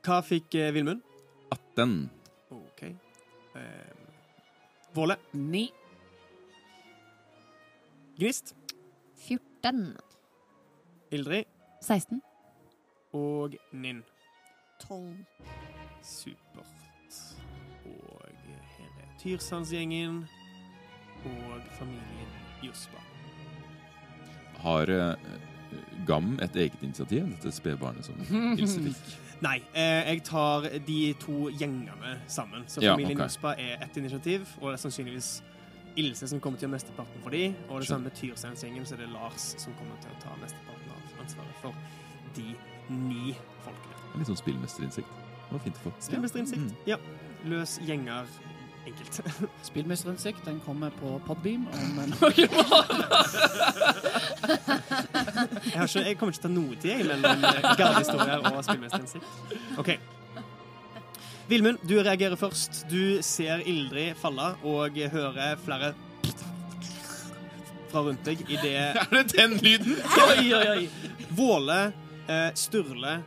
[0.07, 1.03] Hva fikk eh, Vilmund?
[1.51, 1.95] 18.
[2.55, 2.83] OK.
[3.59, 3.97] Eh,
[4.95, 5.17] Våle.
[5.35, 5.65] 9.
[8.19, 8.55] Gnist.
[9.27, 9.97] 14.
[11.11, 11.51] Ildrid.
[11.83, 12.23] 16.
[13.17, 14.03] Og Ninn.
[14.83, 15.17] Tolv.
[16.05, 17.19] Supert.
[17.87, 18.23] Og
[18.77, 20.25] her er Tyrsandsgjengen
[21.25, 23.01] og familien Jospa.
[24.61, 25.15] Har eh,
[26.07, 28.21] Gam et eget initiativ, dette spedbarnet som
[28.61, 29.17] Ilse fikk?
[29.45, 32.65] Nei, eh, jeg tar de to gjengene sammen.
[32.69, 33.25] Så Ja, familien ok.
[33.27, 35.31] Jospa er ett initiativ, og det er sannsynligvis
[35.97, 38.97] Ilse som kommer til å gjøre mesteparten for de, og det samme med Tyrsandsgjengen, så
[38.97, 41.73] det er det Lars som kommer til å ta mesteparten av ansvaret for
[42.37, 42.51] de
[42.93, 44.03] ni folkene.
[44.17, 45.23] Litt sånn spillmesterinnsikt.
[45.47, 45.95] Det var fint å få.
[46.09, 46.75] Spillmesterinnsikt.
[46.75, 46.85] Mm.
[46.89, 46.99] Ja.
[47.47, 48.31] Løs gjenger
[48.87, 49.21] enkelt.
[49.69, 52.35] Spillmesterinnsikt den kommer på Podbeam om noen måneder.
[55.67, 58.61] Jeg, ikke, jeg kommer ikke til å ta noe tid jeg, mellom eh, gardehistorier og
[58.67, 59.27] spillmesterinnsikt.
[59.83, 59.97] OK.
[61.47, 62.85] Vilmund, du reagerer først.
[62.91, 65.93] Du ser Ildrid falle og hører flere
[67.91, 68.73] fra rundt deg idet
[69.03, 69.95] Er det den lyden?
[70.27, 70.89] Oi, oi, oi!
[71.37, 71.79] Våle,
[72.29, 73.23] eh, Sturle,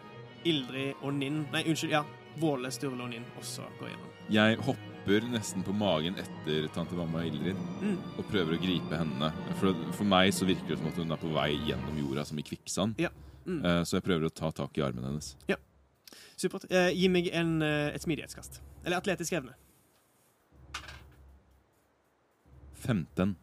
[0.46, 1.92] Ildrid og Ninn Nei, unnskyld.
[1.92, 2.04] Ja.
[2.40, 4.14] Våle, Sturle og Ninn også går gjennom.
[4.30, 7.98] Jeg hopper nesten på magen etter tante Mamma Ildrid Mm.
[8.18, 9.32] og prøver å gripe henne.
[9.60, 12.38] For, for meg så virker det som at hun er på vei gjennom jorda som
[12.40, 13.00] i kvikksand.
[13.02, 13.10] Ja.
[13.46, 13.64] Mm.
[13.66, 15.36] Eh, Så jeg prøver å ta tak i armen hennes.
[15.50, 15.56] Ja.
[16.38, 16.70] Supert.
[16.72, 18.62] Eh, gi meg en, eh, et smidighetskast.
[18.86, 19.56] Eller atletisk evne.
[22.76, 23.36] 15.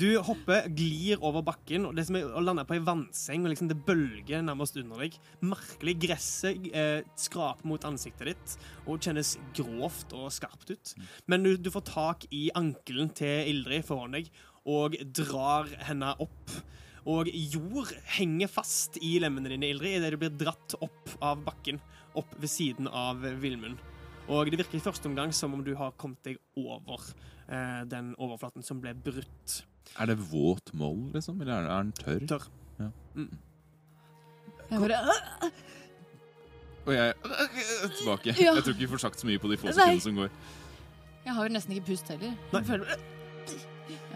[0.00, 3.52] Du hopper, glir over bakken, og det som er og lander på ei vannseng, og
[3.52, 5.16] liksom det bølger nærmest under deg.
[5.44, 5.96] Merkelig.
[6.00, 8.54] Gresset eh, skraper mot ansiktet ditt
[8.86, 10.94] og kjennes grovt og skarpt ut.
[11.28, 14.30] Men du, du får tak i ankelen til Ildrid foran deg
[14.64, 16.54] og drar henne opp.
[17.10, 21.80] Og jord henger fast i lemmene dine, Ildrid, idet du blir dratt opp av bakken,
[22.16, 23.82] opp ved siden av Vilmund.
[24.30, 27.04] Og det virker i første omgang som om du har kommet deg over
[27.50, 29.60] eh, den overflaten som ble brutt.
[30.00, 31.40] Er det våt moll, liksom?
[31.40, 32.26] Eller er den tørr?
[32.30, 32.46] Tørr.
[32.80, 32.90] Ja.
[33.14, 33.30] Mm.
[34.70, 34.98] Jeg bare
[36.86, 37.14] Og jeg
[37.98, 38.34] tilbake.
[38.38, 38.54] Ja.
[38.54, 40.30] Jeg tror ikke vi får sagt så mye på de få sekundene som går.
[41.26, 42.36] Jeg har jo nesten ikke pust heller.
[42.54, 42.62] Nei.
[42.64, 42.94] Føler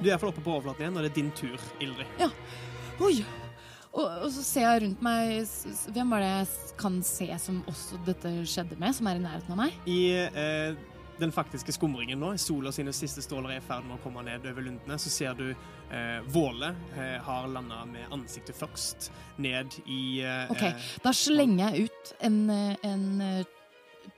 [0.01, 2.23] Du er iallfall oppe på overflaten igjen, og det er din tur, Ildrid.
[3.05, 3.17] Oi!
[3.95, 5.45] Og, og så ser jeg rundt meg
[5.95, 9.55] Hvem var det jeg kan se som også dette skjedde med, som er i nærheten
[9.55, 9.77] av meg?
[9.87, 10.81] I eh,
[11.21, 14.47] den faktiske skumringen nå, sola sine siste stråler er i ferd med å komme ned
[14.51, 20.21] over lundene, så ser du eh, Våle eh, har landa med ansiktet først ned i
[20.27, 20.63] eh, Ok.
[20.63, 23.45] eh, Da slenger jeg ut en, eh, en eh,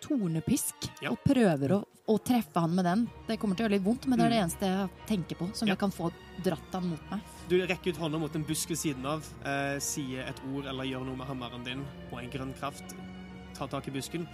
[0.01, 1.11] tornepisk Ja.
[1.12, 3.05] og prøver å, å treffe han med den.
[3.28, 4.44] Det kommer til å gjøre litt vondt, men det er det Mm.
[4.47, 5.74] eneste jeg tenker på, som Ja.
[5.74, 6.11] jeg kan få
[6.44, 7.20] dratt han mot meg.
[7.49, 10.84] Du rekker ut hånda mot en busk ved siden av, eh, sier et ord eller
[10.84, 12.94] gjør noe med hammeren din, og en grønn kraft
[13.57, 14.26] Ta tak i busken.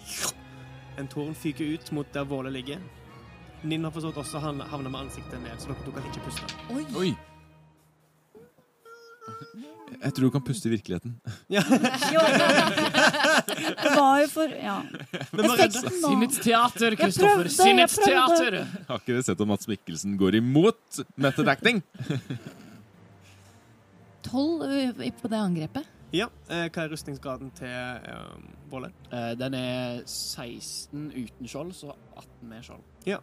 [1.01, 2.80] En torn fyker ut mot der Våle ligger.
[3.62, 6.45] Ninn har forstått også han havner med ansiktet ned, så dere kan ikke puste.
[6.99, 7.12] Oi!
[10.03, 11.12] Jeg tror du kan puste i virkeligheten.
[11.53, 11.62] Ja.
[13.82, 14.80] Det var jo for Ja.
[16.03, 17.49] Sinnets teater, Kristoffer.
[17.53, 18.57] Sinnets teater.
[18.88, 21.82] Har ikke dere sett at Mats Mikkelsen går imot method acting?
[24.26, 25.86] Tolv på det angrepet.
[26.13, 28.33] Ja, eh, hva er rustningsgraden til eh,
[28.71, 28.91] Båle?
[29.09, 32.83] Eh, Den er 16 uten skjold, så 18 med skjold.
[33.09, 33.19] Ja.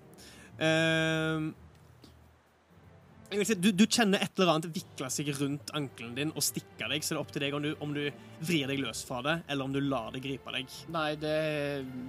[3.29, 6.89] vil si, du, du kjenner et eller annet vikle seg rundt ankelen din og stikke
[6.89, 8.01] deg, så det er opp til deg om du, om du
[8.41, 10.73] vrir deg løs fra det, eller om du lar det gripe deg.
[10.89, 11.35] Nei, det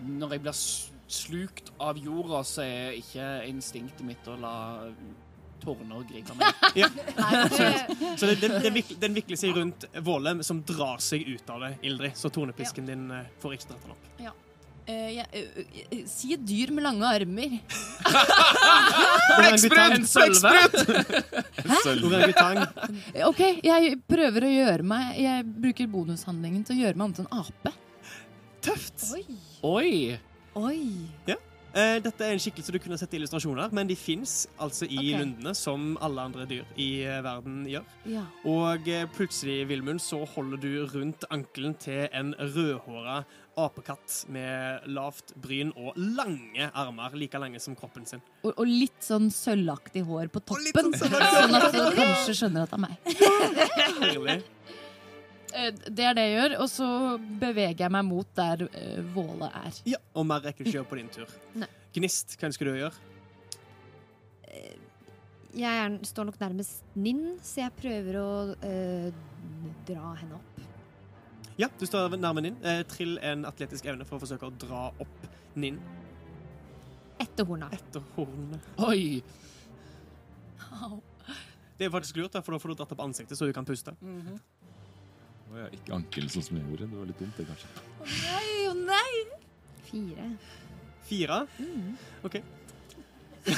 [0.09, 0.65] Når jeg blir
[1.11, 4.57] slukt av jorda, så er ikke instinktet mitt å la
[5.63, 6.51] tårner griper meg.
[8.19, 11.67] Så det, den, den, vikler, den vikler seg rundt Våle, som drar seg ut av
[11.67, 12.17] det, Ildrid.
[12.19, 14.15] Så tornepisken din eh, får ikke dratt den opp.
[14.21, 14.37] Ja.
[14.91, 15.61] Uh, ja, uh,
[15.93, 17.59] uh, si et dyr med lange armer.
[19.39, 20.09] Blekksprut!
[20.41, 22.07] Blekksprut!
[22.09, 22.65] Orangutang.
[23.13, 27.15] Eh, OK, jeg prøver å gjøre meg Jeg bruker bonushandlingen til å gjøre meg om
[27.21, 27.75] til en ape.
[28.65, 29.07] Tøft!
[29.63, 30.19] Oi!
[30.59, 30.81] Oi.
[31.71, 34.99] Eh, dette er en skikkelse du kunne sett i illustrasjoner, men de fins altså i
[34.99, 35.21] okay.
[35.21, 37.87] lundene, som alle andre dyr i eh, verden gjør.
[38.11, 38.25] Ja.
[38.51, 43.23] Og eh, plutselig, Vilmund, så holder du rundt ankelen til en rødhåra
[43.61, 48.23] apekatt med lavt bryn og lange armer, like lange som kroppen sin.
[48.43, 50.95] Og, og litt sånn sølvaktig hår på toppen.
[50.97, 52.97] sånn Sånn at du kanskje skjønner at det er meg.
[54.01, 54.41] Herlig.
[55.55, 56.89] Eh, Det er det jeg gjør, og så
[57.41, 59.81] beveger jeg meg mot der uh, Våle er.
[59.89, 61.31] Ja, og mer rekker du ikke gjøre på din tur.
[61.59, 61.69] Nei.
[61.97, 63.07] Gnist, hva ønsker du å gjøre?
[65.51, 69.09] Jeg er, står nok nærmest Ninn, så jeg prøver å øh,
[69.89, 70.61] dra henne opp.
[71.59, 72.59] Ja, du står nærme Ninn.
[72.63, 75.27] Eh, trill en atletisk evne for å forsøke å dra opp
[75.59, 75.81] Ninn
[77.21, 77.67] Etter horna.
[77.75, 78.61] etter hornene.
[78.87, 79.21] Oi!
[81.77, 83.67] Det er faktisk lurt, da, for da får du dratt opp ansiktet, så du kan
[83.69, 83.93] puste.
[85.51, 86.87] Å ja, ikke ankel, sånn som jeg gjorde.
[86.93, 87.71] Det var litt dumt, det, kanskje.
[87.99, 89.15] Å Nei, å nei!
[89.91, 90.27] Fire.
[91.09, 91.39] Fire?
[92.27, 92.37] OK.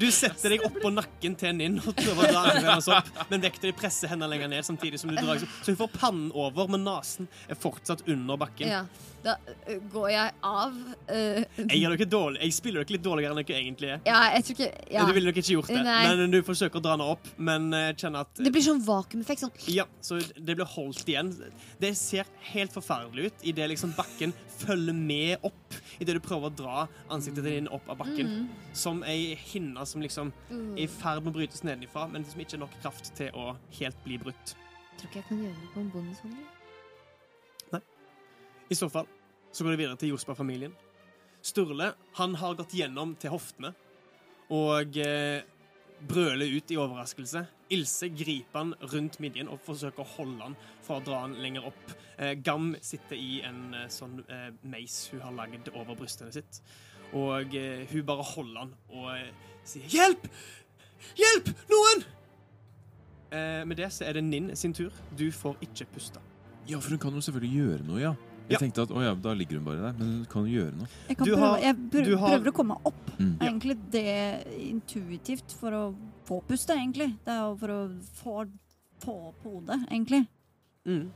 [0.00, 3.66] Du setter deg oppå nakken til Ninn og prøver å dra hennes opp, men vekter
[3.70, 5.36] de presser henne lenger ned samtidig som du drar.
[5.60, 8.68] Så hun får pannen over, men nesen er fortsatt under bakken.
[8.72, 8.82] Ja.
[9.20, 9.34] Da
[9.68, 10.72] øh, går jeg av.
[11.12, 12.38] øh, Jeg, gjør dere dårlig.
[12.40, 13.98] jeg spiller dere litt dårligere enn dere egentlig er.
[14.08, 15.02] ja, jeg tror ikke ja.
[15.04, 15.98] Du ville nok ikke gjort det, Nei.
[16.16, 19.40] men du forsøker å dra henne opp, men eh, kjenner at Det blir sånn vakuumeffekt.
[19.44, 19.52] Sånn.
[19.68, 21.34] Ja, så det blir holdt igjen.
[21.80, 26.56] Det ser helt forferdelig ut idet liksom bakken følger med opp idet du prøver å
[26.56, 26.76] dra
[27.12, 28.32] ansiktet ditt inn opp av bakken.
[28.32, 28.70] Mm.
[28.76, 32.56] Som ei hinne som liksom er i ferd med å brytes nedenifra, men som ikke
[32.56, 34.56] har nok kraft til å helt bli brutt.
[34.96, 36.48] Tror ikke jeg kan gjøre det på en bonushandling.
[38.70, 39.06] I så fall
[39.50, 40.74] så går det videre til Jospa-familien.
[41.42, 43.72] Sturle han har gått gjennom til hoftene
[44.54, 45.42] og eh,
[46.06, 47.42] brøler ut i overraskelse.
[47.74, 50.56] Ilse griper han rundt midjen og forsøker å holde han
[50.86, 51.96] for å dra han lenger opp.
[52.18, 56.62] Eh, Gam sitter i en eh, sånn eh, meis hun har lagd over brystene sitt.
[57.12, 59.30] Og eh, hun bare holder han og eh,
[59.64, 60.26] sier 'hjelp!
[61.18, 61.48] Hjelp!
[61.70, 62.04] Noen!'
[63.32, 64.90] Eh, med det så er det Ninn sin tur.
[65.16, 66.18] Du får ikke puste.
[66.66, 68.14] Ja, for hun kan jo selvfølgelig gjøre noe, ja.
[68.50, 68.58] Jeg Ja.
[68.58, 70.88] tenkte at å ja, da ligger hun bare der, men hun kan jo gjøre noe.
[71.08, 73.10] Jeg, kan Du prøve, har- jeg prøver, du har- prøver å komme opp.
[73.20, 73.36] Mm.
[73.40, 75.94] Er egentlig det intuitivt for å
[76.26, 77.14] få puste, egentlig.
[77.24, 78.50] Det er jo for å få,
[78.98, 80.26] få på hodet, egentlig.
[80.84, 81.10] Mm.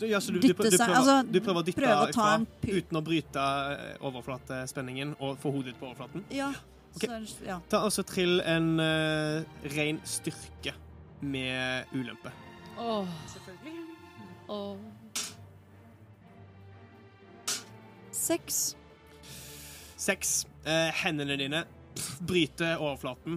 [0.00, 2.04] Så, ja, så du, du, Dytte prø- du, prøver, altså, du prøver å dytte prøve
[2.06, 3.42] å ifra en uten å bryte
[3.74, 6.22] eh, overflatespenningen og få hodet ut på overflaten.
[6.32, 6.46] Ja.
[6.96, 7.18] Okay.
[7.28, 7.58] Så, ja.
[7.68, 9.44] Ta altså trill en uh,
[9.74, 10.72] ren styrke
[11.20, 12.32] med ulempe.
[12.80, 13.12] Åh.
[13.34, 13.76] selvfølgelig
[14.48, 14.80] Åh.
[18.10, 18.62] Seks.
[20.00, 20.32] Seks.
[20.64, 23.36] Eh, hendene dine pff, bryter overflaten,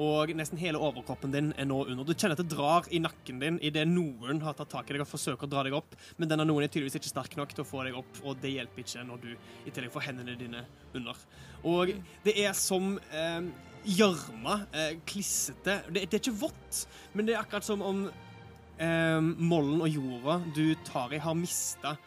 [0.00, 2.06] og nesten hele overkroppen din er nå under.
[2.06, 5.04] Du kjenner at det drar i nakken din idet noen har tatt tak i deg
[5.04, 7.64] og forsøker å dra deg opp, men denne noen er tydeligvis ikke sterk nok til
[7.64, 10.64] å få deg opp, og det hjelper ikke når du i tillegg får hendene dine
[10.96, 11.20] under.
[11.68, 11.92] Og
[12.24, 13.50] det er som eh,
[13.84, 15.82] gjørme, eh, klissete.
[15.90, 20.40] Det, det er ikke vått, men det er akkurat som om eh, mollen og jorda
[20.56, 21.98] du tar i, har mista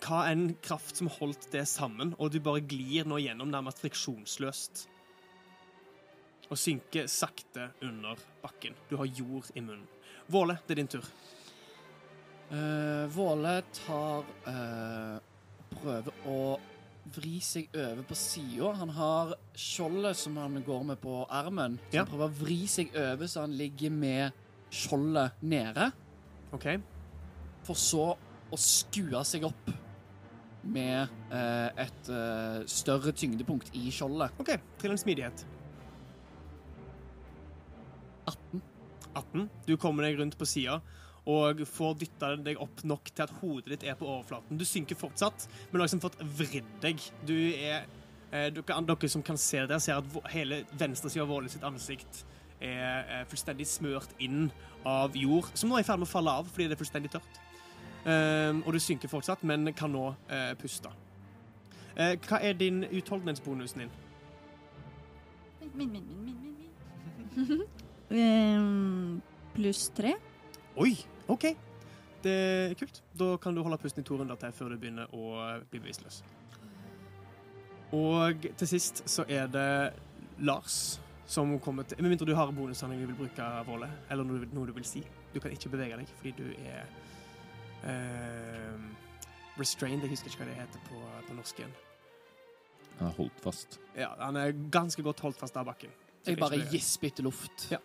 [0.00, 4.86] hva enn kraft som holdt det sammen, og du bare glir nå gjennom nærmest friksjonsløst.
[6.50, 8.74] Og synker sakte under bakken.
[8.90, 9.86] Du har jord i munnen.
[10.30, 11.06] Våle, det er din tur.
[12.50, 15.18] Uh, Våle tar uh,
[15.70, 16.38] Prøver å
[17.14, 18.72] vri seg over på sida.
[18.80, 21.78] Han har skjoldet som han går med på armen.
[21.90, 22.02] Så Ja.
[22.02, 24.32] han prøver å vri seg over så han ligger med
[24.74, 25.92] skjoldet nede.
[26.52, 26.66] OK?
[27.66, 28.08] For så
[28.50, 29.70] å skue seg opp
[30.66, 32.10] med uh, et
[32.68, 34.34] større tyngdepunkt i skjoldet.
[34.42, 35.46] ok, Trill en smidighet.
[38.30, 38.64] 18.
[39.18, 39.46] 18.
[39.66, 40.80] Du kommer deg rundt på sida
[41.30, 44.58] og får dytta deg opp nok til at hodet ditt er på overflaten.
[44.58, 47.02] Du synker fortsatt, men du har liksom fått vridd deg.
[47.28, 47.84] Du er
[48.32, 51.66] eh, dere, dere som kan se det, der, ser at hele venstresida av Våle sitt
[51.66, 54.50] ansikt er er fullstendig smørt inn
[54.84, 57.12] av jord, som nå er i ferd med å falle av fordi det er fullstendig
[57.12, 57.40] tørt.
[58.04, 60.92] Eh, og du synker fortsatt, men kan nå eh, puste.
[61.96, 63.94] Eh, hva er din utholdenhetsbonusen din?
[65.60, 67.68] Min, min, min, min, min, min.
[68.10, 69.20] Ehm,
[69.54, 70.14] Pluss tre.
[70.76, 70.94] Oi,
[71.28, 71.50] OK.
[72.22, 73.02] Det er kult.
[73.16, 75.40] Da kan du holde pusten i to runder til før du begynner å
[75.70, 76.20] bli bevisstløs.
[77.96, 79.70] Og til sist så er det
[80.46, 81.00] Lars
[81.30, 84.66] som kommer til Med mindre du har bonushandling du vil bruke, Våle, eller noe, noe
[84.66, 85.02] du vil si.
[85.34, 86.86] Du kan ikke bevege deg fordi du er
[87.86, 88.80] uh,
[89.58, 90.02] restrained.
[90.02, 91.76] Jeg husker ikke hva det heter på, på norsk igjen.
[92.98, 93.78] Han er holdt fast.
[93.96, 95.94] Ja, han er ganske godt holdt fast av bakken.
[96.20, 97.70] Så Jeg bare gisper etter luft.
[97.72, 97.78] Ja.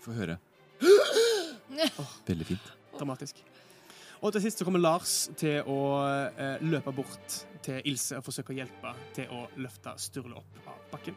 [0.00, 0.38] Få høre.
[2.26, 2.70] Veldig fint.
[2.96, 3.42] Dramatisk.
[4.20, 5.80] Og til sist så kommer Lars til å
[6.36, 10.80] eh, løpe bort til Ilse og forsøke å hjelpe til å løfte Sturle opp av
[10.92, 11.16] bakken.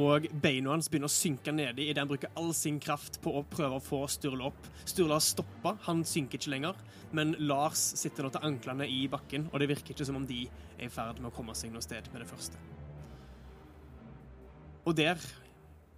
[0.00, 3.44] Og beina hans begynner å synke nedi idet han bruker all sin kraft på å
[3.46, 4.70] prøve å få Sturle opp.
[4.82, 6.80] Sturle har stoppa, han synker ikke lenger,
[7.14, 10.46] men Lars sitter nå til anklene i bakken, og det virker ikke som om de
[10.48, 12.58] er i ferd med å komme seg noe sted med det første.
[14.84, 15.20] Og der,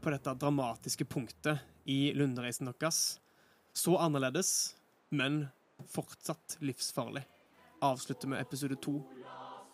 [0.02, 1.58] på dette dramatiske punktet
[1.90, 3.18] i lundereisen deres,
[3.74, 4.76] så annerledes,
[5.10, 5.48] men
[5.90, 7.24] fortsatt livsfarlig,
[7.82, 9.00] avslutter med episode to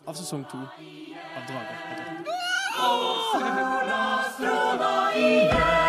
[0.09, 2.43] av sesong to av Drager og drottner.
[2.73, 4.01] Sola
[4.33, 4.91] stråla
[5.21, 5.82] igjen